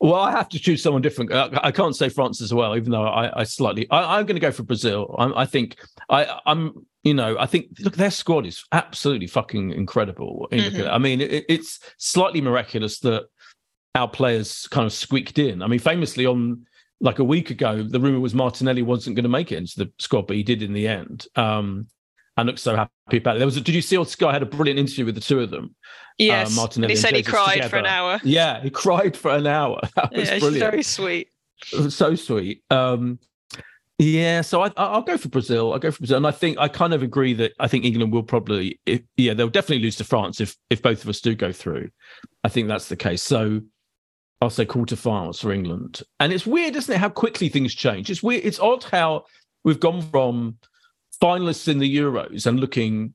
[0.00, 1.30] Well, I have to choose someone different.
[1.32, 3.86] I, can't say France as well, even though I, I slightly.
[3.90, 5.14] I, I'm going to go for Brazil.
[5.18, 5.78] I, I think
[6.08, 6.86] I, I'm.
[7.02, 10.48] You know, I think look, their squad is absolutely fucking incredible.
[10.52, 10.92] You look at Mhm.
[10.92, 13.24] I mean, it, it's slightly miraculous that
[13.94, 15.62] our players kind of squeaked in.
[15.62, 16.66] I mean, famously on
[17.00, 19.92] like a week ago, the rumor was Martinelli wasn't going to make it into the
[19.98, 21.26] squad, but he did in the end.
[21.36, 21.86] Um,
[22.40, 23.38] and looked so happy about it.
[23.38, 23.56] There was.
[23.56, 23.96] A, did you see?
[23.96, 25.74] On Sky I had a brilliant interview with the two of them.
[26.18, 26.52] Yes.
[26.52, 28.20] uh, Martinelli and he said he cried for an hour.
[28.22, 29.80] Yeah, he cried for an hour.
[29.96, 30.70] That was Yeah, brilliant.
[30.70, 31.28] very sweet.
[31.72, 32.62] It was so sweet.
[32.70, 33.18] Um,
[33.98, 35.72] yeah, so I, I'll go for Brazil.
[35.74, 38.12] I'll go for Brazil, and I think I kind of agree that I think England
[38.12, 41.34] will probably, if, yeah, they'll definitely lose to France if if both of us do
[41.34, 41.90] go through.
[42.42, 43.22] I think that's the case.
[43.22, 43.60] So
[44.40, 48.10] I'll say quarterfinals for England, and it's weird, isn't it, how quickly things change?
[48.10, 48.42] It's weird.
[48.44, 49.24] It's odd how
[49.64, 50.56] we've gone from
[51.20, 53.14] finalists in the Euros and looking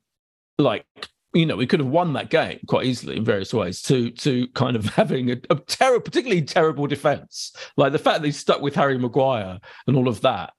[0.58, 0.86] like
[1.34, 4.48] you know we could have won that game quite easily in various ways to to
[4.50, 7.54] kind of having a, a terrible particularly terrible defense.
[7.78, 10.54] Like the fact that he's stuck with harry maguire and all of that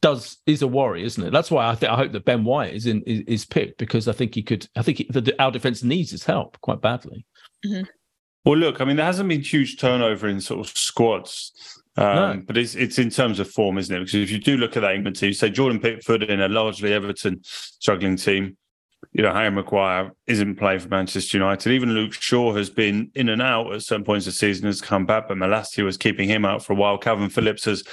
[0.00, 1.32] does is a worry isn't it?
[1.32, 4.08] That's why i think i hope that ben white is in is, is picked because
[4.08, 7.26] i think he could i think he, the, our defense needs his help quite badly.
[7.66, 7.84] Mm-hmm.
[8.44, 12.42] Well, look, I mean, there hasn't been huge turnover in sort of squads, um, No.
[12.46, 13.98] but it's it's in terms of form, isn't it?
[13.98, 16.92] Because if you do look at that England team, say Jordan Pickford in a largely
[16.92, 18.56] Everton struggling team,
[19.12, 21.72] you know, Harry Maguire isn't playing for Manchester United.
[21.72, 24.80] Even Luke Shaw has been in and out at certain points of the season, has
[24.80, 26.98] come back, but Malacia was keeping him out for a while.
[26.98, 27.84] Calvin Phillips has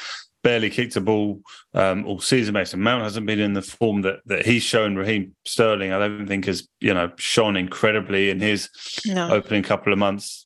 [0.43, 1.41] barely kicked a ball
[1.73, 2.53] um, all season.
[2.53, 4.95] Mason Mount hasn't been in the form that that he's shown.
[4.95, 8.69] Raheem Sterling, I don't think has you know shone incredibly in his
[9.07, 9.29] No.
[9.31, 10.44] opening couple of months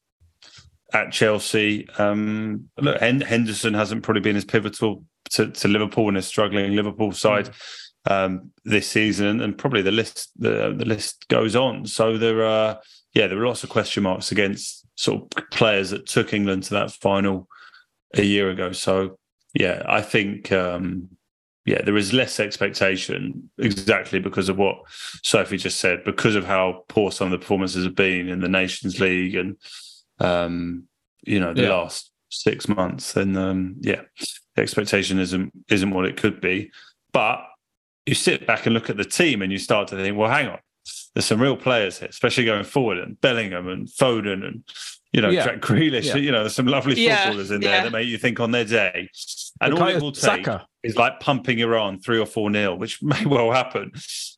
[0.93, 1.87] at Chelsea.
[1.97, 7.11] Um, look, Henderson hasn't probably been as pivotal to, to Liverpool and a struggling Liverpool
[7.11, 7.49] side
[8.09, 11.85] um, this season, and probably the list the the list goes on.
[11.85, 12.79] So there are
[13.13, 16.71] yeah there are lots of question marks against sort of players that took England to
[16.71, 17.47] that final
[18.15, 18.71] a year ago.
[18.71, 19.17] So
[19.53, 21.09] yeah, I think um,
[21.65, 24.77] yeah, there is less expectation exactly because of what
[25.23, 28.49] Sophie just said, because of how poor some of the performances have been in the
[28.49, 29.55] Nations League and
[30.19, 30.83] um,
[31.23, 31.69] you know the Yeah.
[31.75, 33.13] last six months.
[33.13, 34.01] Then um, yeah,
[34.55, 36.71] the expectation isn't isn't what it could be.
[37.11, 37.41] But
[38.05, 40.47] you sit back and look at the team and you start to think, well, hang
[40.47, 40.59] on,
[41.13, 44.63] there's some real players here, especially going forward, and Bellingham and Foden and
[45.11, 45.45] you know Yeah.
[45.45, 46.05] Jack Grealish.
[46.05, 46.15] Yeah.
[46.17, 47.83] You know, there's some lovely Yeah, footballers in there yeah.
[47.83, 49.09] that make you think on their day.
[49.61, 50.65] And all it will take Saka.
[50.83, 53.91] is like pumping Iran three or four nil, which may well happen,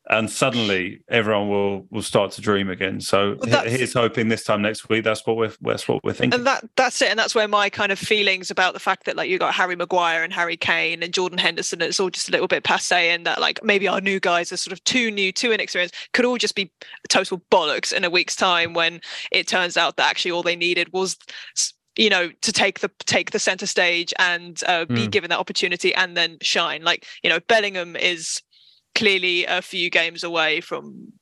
[0.10, 3.00] and suddenly everyone will will start to dream again.
[3.02, 5.04] So Well, here's hoping this time next week.
[5.04, 6.40] That's what we're that's what we're thinking.
[6.40, 9.16] and that that's it and that's where my kind of feelings about the fact that
[9.16, 12.32] like you got harry maguire and harry kane and jordan henderson it's all just a
[12.32, 15.32] little bit passe and that like maybe our new guys are sort of too new
[15.32, 16.72] too inexperienced could all just be
[17.10, 19.00] total bollocks in a week's time when
[19.32, 21.18] it turns out that actually all they needed was
[21.56, 25.12] s- you know to take the take the center stage and uh, be Mm.
[25.12, 26.84] given that opportunity and then shine.
[26.84, 28.42] Like you know bellingham is
[28.96, 31.14] clearly a few games away from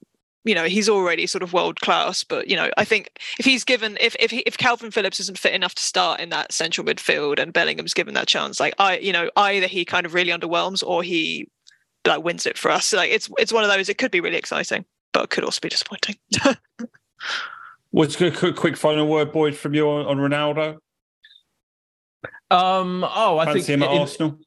[0.46, 3.64] you know he's already sort of world class but you know i think if he's
[3.64, 6.88] given if if, he, if calvin phillips isn't fit enough to start in that central
[6.88, 10.32] midfield and bellingham's given that chance like i you know either he kind of really
[10.32, 11.48] underwhelms or he
[12.08, 12.94] like wins it for us.
[12.94, 13.90] Like it's it's one of those.
[13.90, 16.16] It could be really exciting but it could also be disappointing
[17.92, 20.78] What's a quick, quick final word, Boyd, from you on, on Ronaldo?
[22.52, 24.40] Um, oh, I Fancy think him at in- Arsenal.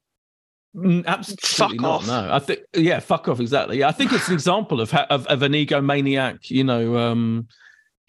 [0.74, 1.90] Mm, Absolutely Fuck not.
[2.00, 2.06] off.
[2.06, 3.40] No, I think yeah, fuck off.
[3.40, 3.84] Exactly.
[3.84, 6.50] I think it's an example of ha- of, of an egomaniac.
[6.50, 7.46] You know, um,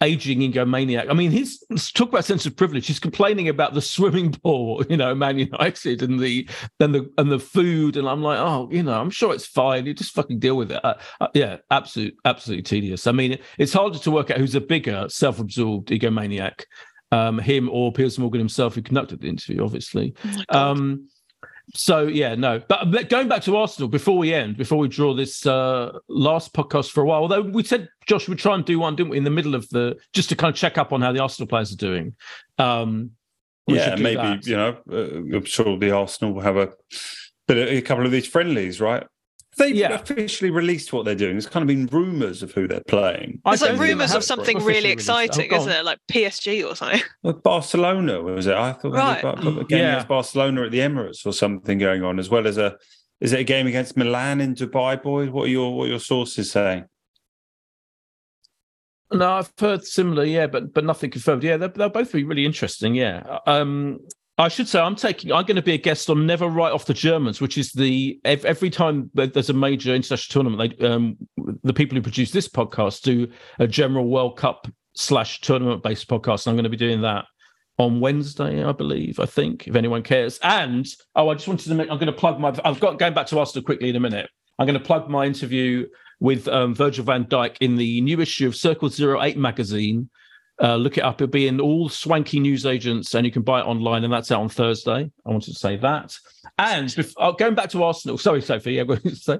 [0.04, 1.10] aging egomaniac.
[1.10, 1.58] I mean, he's
[1.92, 2.86] talk about sense of privilege.
[2.86, 4.84] He's complaining about the swimming pool.
[4.94, 6.48] You know, Man United and the
[6.78, 7.96] and the and the food.
[7.96, 9.86] And I'm like, oh, you know, I'm sure it's fine.
[9.86, 10.84] You just fucking deal with it.
[10.84, 13.06] Uh, uh, yeah, absolute, absolutely tedious.
[13.06, 16.64] I mean, it, it's harder to work out who's a bigger self-absorbed egomaniac.
[17.10, 20.14] Um, him or Piers Morgan himself, who conducted the interview, obviously.
[20.50, 21.08] Um,
[21.72, 22.60] so yeah, no.
[22.68, 26.52] But, but going back to Arsenal before we end, before we draw this uh, last
[26.52, 29.16] podcast for a while, although we said Josh would try and do one, didn't we,
[29.16, 31.48] in the middle of the just to kind of check up on how the Arsenal
[31.48, 32.14] players are doing.
[32.58, 33.12] Um,
[33.66, 34.46] Yeah, do maybe that.
[34.46, 34.76] you know.
[34.90, 36.72] Uh, I'm sure the Arsenal will have a,
[37.48, 39.06] but a, a couple of these friendlies, right?
[39.56, 39.92] They Yeah.
[39.94, 41.34] officially released what they're doing.
[41.34, 43.40] There's kind of been rumours of who they're playing.
[43.44, 45.12] there's I like rumors of something really released it.
[45.12, 48.54] Oh, exciting isn't it like psg or something Well, Barcelona was it?
[48.54, 49.16] I thought Right.
[49.16, 49.88] they got a game Yeah.
[49.92, 52.76] against Barcelona at the Emirates or something going on, as well as a.
[53.20, 55.30] Is it a game against Milan in Dubai, boys?
[55.30, 56.84] What are your what are your sources saying?
[59.12, 61.44] No, I've heard similar, yeah, but but nothing confirmed.
[61.44, 62.94] Yeah, they'll, they'll both be really interesting.
[62.94, 64.00] Yeah, um,
[64.36, 65.30] I should say I'm taking.
[65.32, 68.18] I'm going to be a guest on Never Write Off the Germans, which is the
[68.24, 71.16] every time there's a major international tournament, they um,
[71.62, 73.28] the people who produce this podcast do
[73.60, 77.26] a general World Cup slash tournament based podcast, and I'm going to be doing that
[77.78, 79.20] on Wednesday, I believe.
[79.20, 80.40] I think if anyone cares.
[80.42, 81.88] And oh, I just wanted to make.
[81.88, 82.52] I'm going to plug my.
[82.64, 84.28] I've got going back to Arsenal quickly in a minute.
[84.58, 85.86] I'm going to plug my interview
[86.18, 90.10] with um, Virgil van Dijk in the new issue of Circle Zero Eight magazine.
[90.62, 91.20] Uh, look it up.
[91.20, 94.04] It'll be in all swanky newsagents, and you can buy it online.
[94.04, 95.10] And that's out on Thursday.
[95.26, 96.16] I wanted to say that.
[96.58, 98.18] And bef- oh, going back to Arsenal.
[98.18, 98.74] Sorry, Sophie.
[98.74, 99.38] Yeah, what did you say?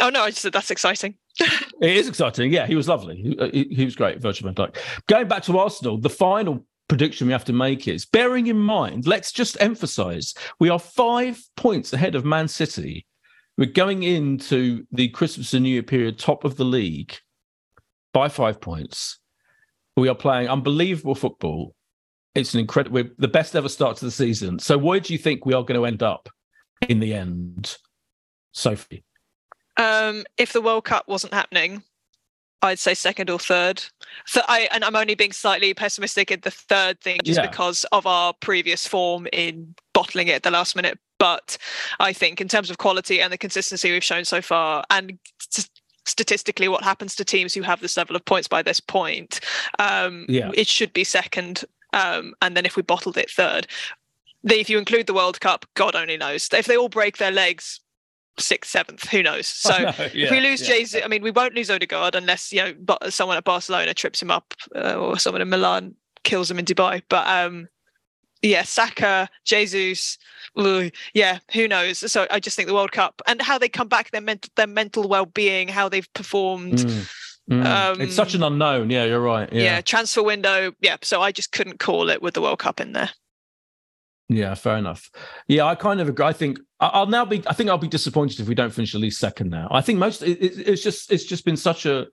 [0.00, 1.12] oh no i just said that's exciting
[1.80, 2.52] It is exciting.
[2.52, 3.16] Yeah, he was lovely.
[3.16, 4.76] He, uh, he, he was great, Virgil van Dijk.
[5.06, 9.06] Going back to Arsenal, the final prediction we have to make is bearing in mind,
[9.06, 13.06] let's just emphasize we are five points ahead of Man City.
[13.56, 17.14] We're going into the Christmas and New Year period top of the league
[18.12, 19.20] by five points.
[19.98, 21.74] We are playing unbelievable football.
[22.34, 24.58] It's an incredible, we're the best ever start to the season.
[24.58, 26.28] So, where do you think we are going to end up
[26.88, 27.76] in the end,
[28.52, 29.02] Sophie?
[29.76, 31.82] Um, if the World Cup wasn't happening,
[32.62, 33.84] I'd say second or third.
[34.26, 37.46] So I and I'm only being slightly pessimistic in the third thing just Yeah.
[37.48, 40.98] because of our previous form in bottling it at the last minute.
[41.18, 41.56] But
[42.00, 45.18] I think in terms of quality and the consistency we've shown so far, and
[46.08, 49.40] statistically what happens to teams who have this level of points by this point,
[49.78, 50.50] um, Yeah.
[50.54, 51.64] it should be second.
[51.92, 53.66] Um, and then if we bottled it third,
[54.44, 56.48] the, if you include the World Cup, God only knows.
[56.52, 57.80] If they all break their legs,
[58.38, 59.46] sixth, seventh, who knows?
[59.68, 60.74] So I know, if we lose yeah.
[60.76, 64.22] Jesus, I mean, we won't lose Odegaard unless you know, but someone at Barcelona trips
[64.22, 65.94] him up uh, or someone in Milan
[66.24, 67.02] kills him in Dubai.
[67.08, 67.68] But um,
[68.42, 70.18] yeah, Saka, Jesus,
[71.14, 72.10] yeah, who knows?
[72.10, 74.66] So I just think the World Cup and how they come back, their mental, their
[74.66, 76.78] mental well-being, how they've performed.
[76.78, 77.06] Mm,
[77.50, 78.00] mm.
[78.00, 78.90] it's such an unknown.
[78.90, 79.52] Yeah, you're right.
[79.52, 79.62] Yeah.
[79.62, 79.80] Yeah.
[79.80, 80.72] transfer window.
[80.80, 83.10] Yeah, so I just couldn't call it with the World Cup in there.
[84.28, 85.10] Yeah, fair enough.
[85.46, 86.26] Yeah, I kind of agree.
[86.26, 87.42] I think I'll now be.
[87.46, 89.48] I think I'll be disappointed if we don't finish at least second.
[89.50, 90.22] Now, I think most.
[90.22, 91.10] It- it's just.
[91.10, 92.08] It's just been such a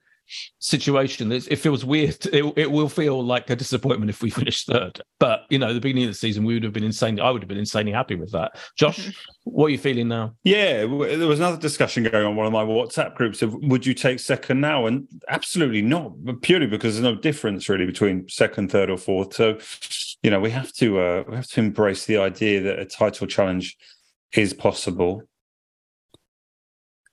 [0.59, 1.31] situation.
[1.31, 2.17] It's, it feels weird.
[2.35, 5.01] It, it will feel like a disappointment if we finish third.
[5.19, 7.19] But you know, the beginning of the season, we would have been insane.
[7.19, 8.57] I would have been insanely happy with that.
[8.77, 9.11] Josh,
[9.43, 10.35] what are you feeling now?
[10.43, 13.85] Yeah, w- there was another discussion going on one of my WhatsApp groups of would
[13.85, 14.85] you take second now?
[14.85, 19.33] And absolutely not, but purely because there's no difference really between second, third, or fourth.
[19.33, 19.57] So,
[20.23, 23.27] you know, we have to uh, we have to embrace the idea that a title
[23.27, 23.77] challenge
[24.33, 25.23] is possible.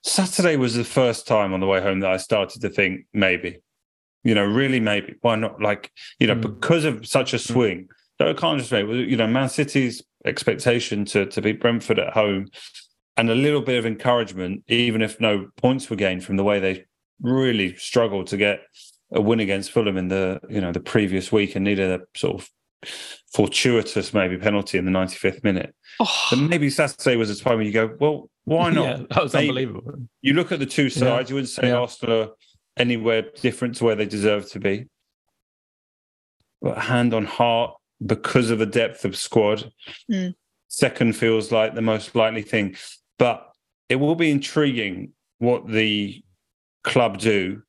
[0.02, 3.60] Saturday was the first time on the way home that I started to think maybe,
[4.24, 5.14] you know, really maybe.
[5.20, 5.60] Why not?
[5.60, 6.40] Like, you know, hmm.
[6.40, 7.52] because of such a hmm.
[7.52, 7.88] swing,
[8.18, 12.12] that I can't just make, you know, Man City's expectation to to beat Brentford at
[12.12, 12.48] home
[13.16, 16.58] and a little bit of encouragement, even if no points were gained from the way
[16.58, 16.84] they
[17.20, 18.62] really struggled to get
[19.12, 22.40] a win against Fulham in the, you know, the previous week and needed a sort
[22.40, 22.50] of
[23.34, 25.74] fortuitous maybe penalty in the 95th minute.
[25.98, 28.84] But maybe Saturday was a time when you go, well, why not?
[28.98, 29.48] Yeah, that was Maybe.
[29.48, 29.94] unbelievable.
[30.20, 31.76] You look at the two sides, you wouldn't say Yeah.
[31.76, 32.28] Arsenal are
[32.76, 34.88] anywhere different to where they deserve to be.
[36.60, 37.74] But hand on heart,
[38.04, 39.70] because of the depth of squad,
[40.10, 40.34] Mm.
[40.68, 42.76] second feels like the most likely thing.
[43.18, 43.48] But
[43.88, 46.22] it will be intriguing what the
[46.82, 47.62] club do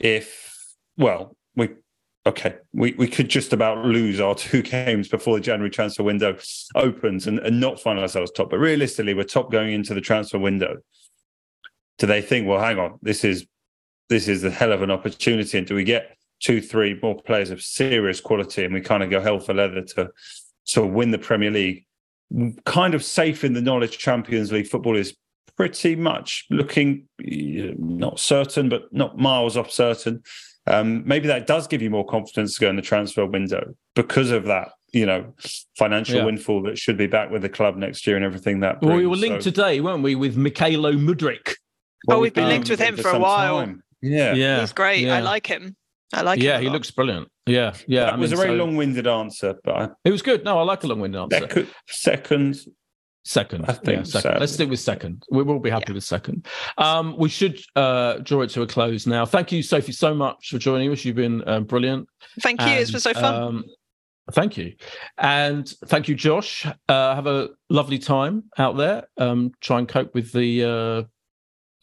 [0.00, 1.70] if, well, we
[2.28, 6.36] okay, we, we could just about lose our two games before the January transfer window
[6.74, 8.50] opens and, and not find ourselves top.
[8.50, 10.76] But realistically, we're top going into the transfer window.
[11.98, 13.46] Do they think, well, hang on, this is
[14.08, 17.50] this is a hell of an opportunity, and do we get two, three more players
[17.50, 20.10] of serious quality, and we kind of go hell for leather to
[20.68, 21.84] to win the Premier League?
[22.64, 25.16] Kind of safe in the knowledge Champions League football is
[25.56, 30.22] pretty much looking not certain, but not miles off certain.
[30.68, 34.30] Um, maybe that does give you more confidence to go in the transfer window because
[34.30, 35.34] of that, you know,
[35.76, 36.24] financial Yeah.
[36.24, 38.82] windfall that should be back with the club next year and everything that.
[38.82, 41.54] Well, we were linked So- today, weren't we, with Mykhailo Mudryk?
[42.08, 43.58] Oh, we've been linked with him for a while.
[43.58, 43.82] time.
[44.02, 45.00] Yeah, Yeah, He's great.
[45.00, 45.16] yeah.
[45.16, 45.74] I like him.
[46.14, 46.44] I like him.
[46.46, 47.28] yeah, he looks brilliant.
[47.46, 48.04] Yeah, yeah.
[48.06, 50.44] that I was mean, a very so- long-winded answer, but I, It was good.
[50.44, 51.38] No, I like a long-winded answer.
[51.40, 52.56] second, second,
[53.24, 54.32] Second, I think yeah, second.
[54.32, 54.38] so.
[54.40, 55.22] Let's stick with second.
[55.30, 56.46] We will be happy with second.
[56.78, 59.26] Um, we should uh, draw it to a close now.
[59.26, 61.04] Thank you, Sophie, so much for joining us.
[61.04, 62.08] You've been um, brilliant.
[62.40, 62.68] Thank you.
[62.68, 63.34] It's been so fun.
[63.34, 63.64] Um,
[64.32, 64.74] thank you,
[65.18, 66.64] and thank you, Josh.
[66.88, 69.06] Uh, have a lovely time out there.
[69.18, 71.02] Um, try and cope with the uh,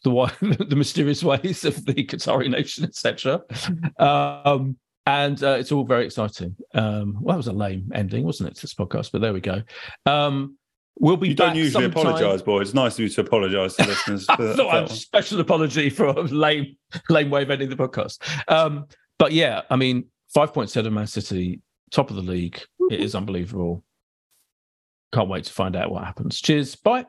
[0.02, 3.42] the the mysterious ways of the Qatari nation, etc.
[3.98, 4.76] Um,
[5.06, 6.56] and uh, it's all very exciting.
[6.74, 9.12] Um, well, that was a lame ending, wasn't it, to this podcast?
[9.12, 9.62] But there we go.
[10.04, 10.58] Um,
[10.98, 12.60] we'll be you back don't usually sometime- apologise, boy.
[12.60, 14.26] It's nice of you to apologise to listeners.
[14.30, 16.76] I for that- thought a special apology for a lame,
[17.08, 18.18] lame way of ending the podcast.
[18.50, 18.86] Um,
[19.18, 22.60] but yeah, I mean, five points ahead of Man City, top of the league.
[22.90, 23.82] It is unbelievable.
[25.12, 26.40] Can't wait to find out what happens.
[26.40, 26.74] Cheers.
[26.76, 27.06] Bye.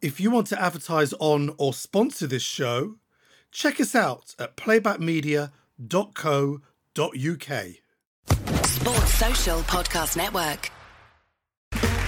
[0.00, 2.96] If you want to advertise on or sponsor this show,
[3.52, 5.46] check us out at playbackmedia.co.uk.
[8.66, 10.70] Sports Social Podcast Network.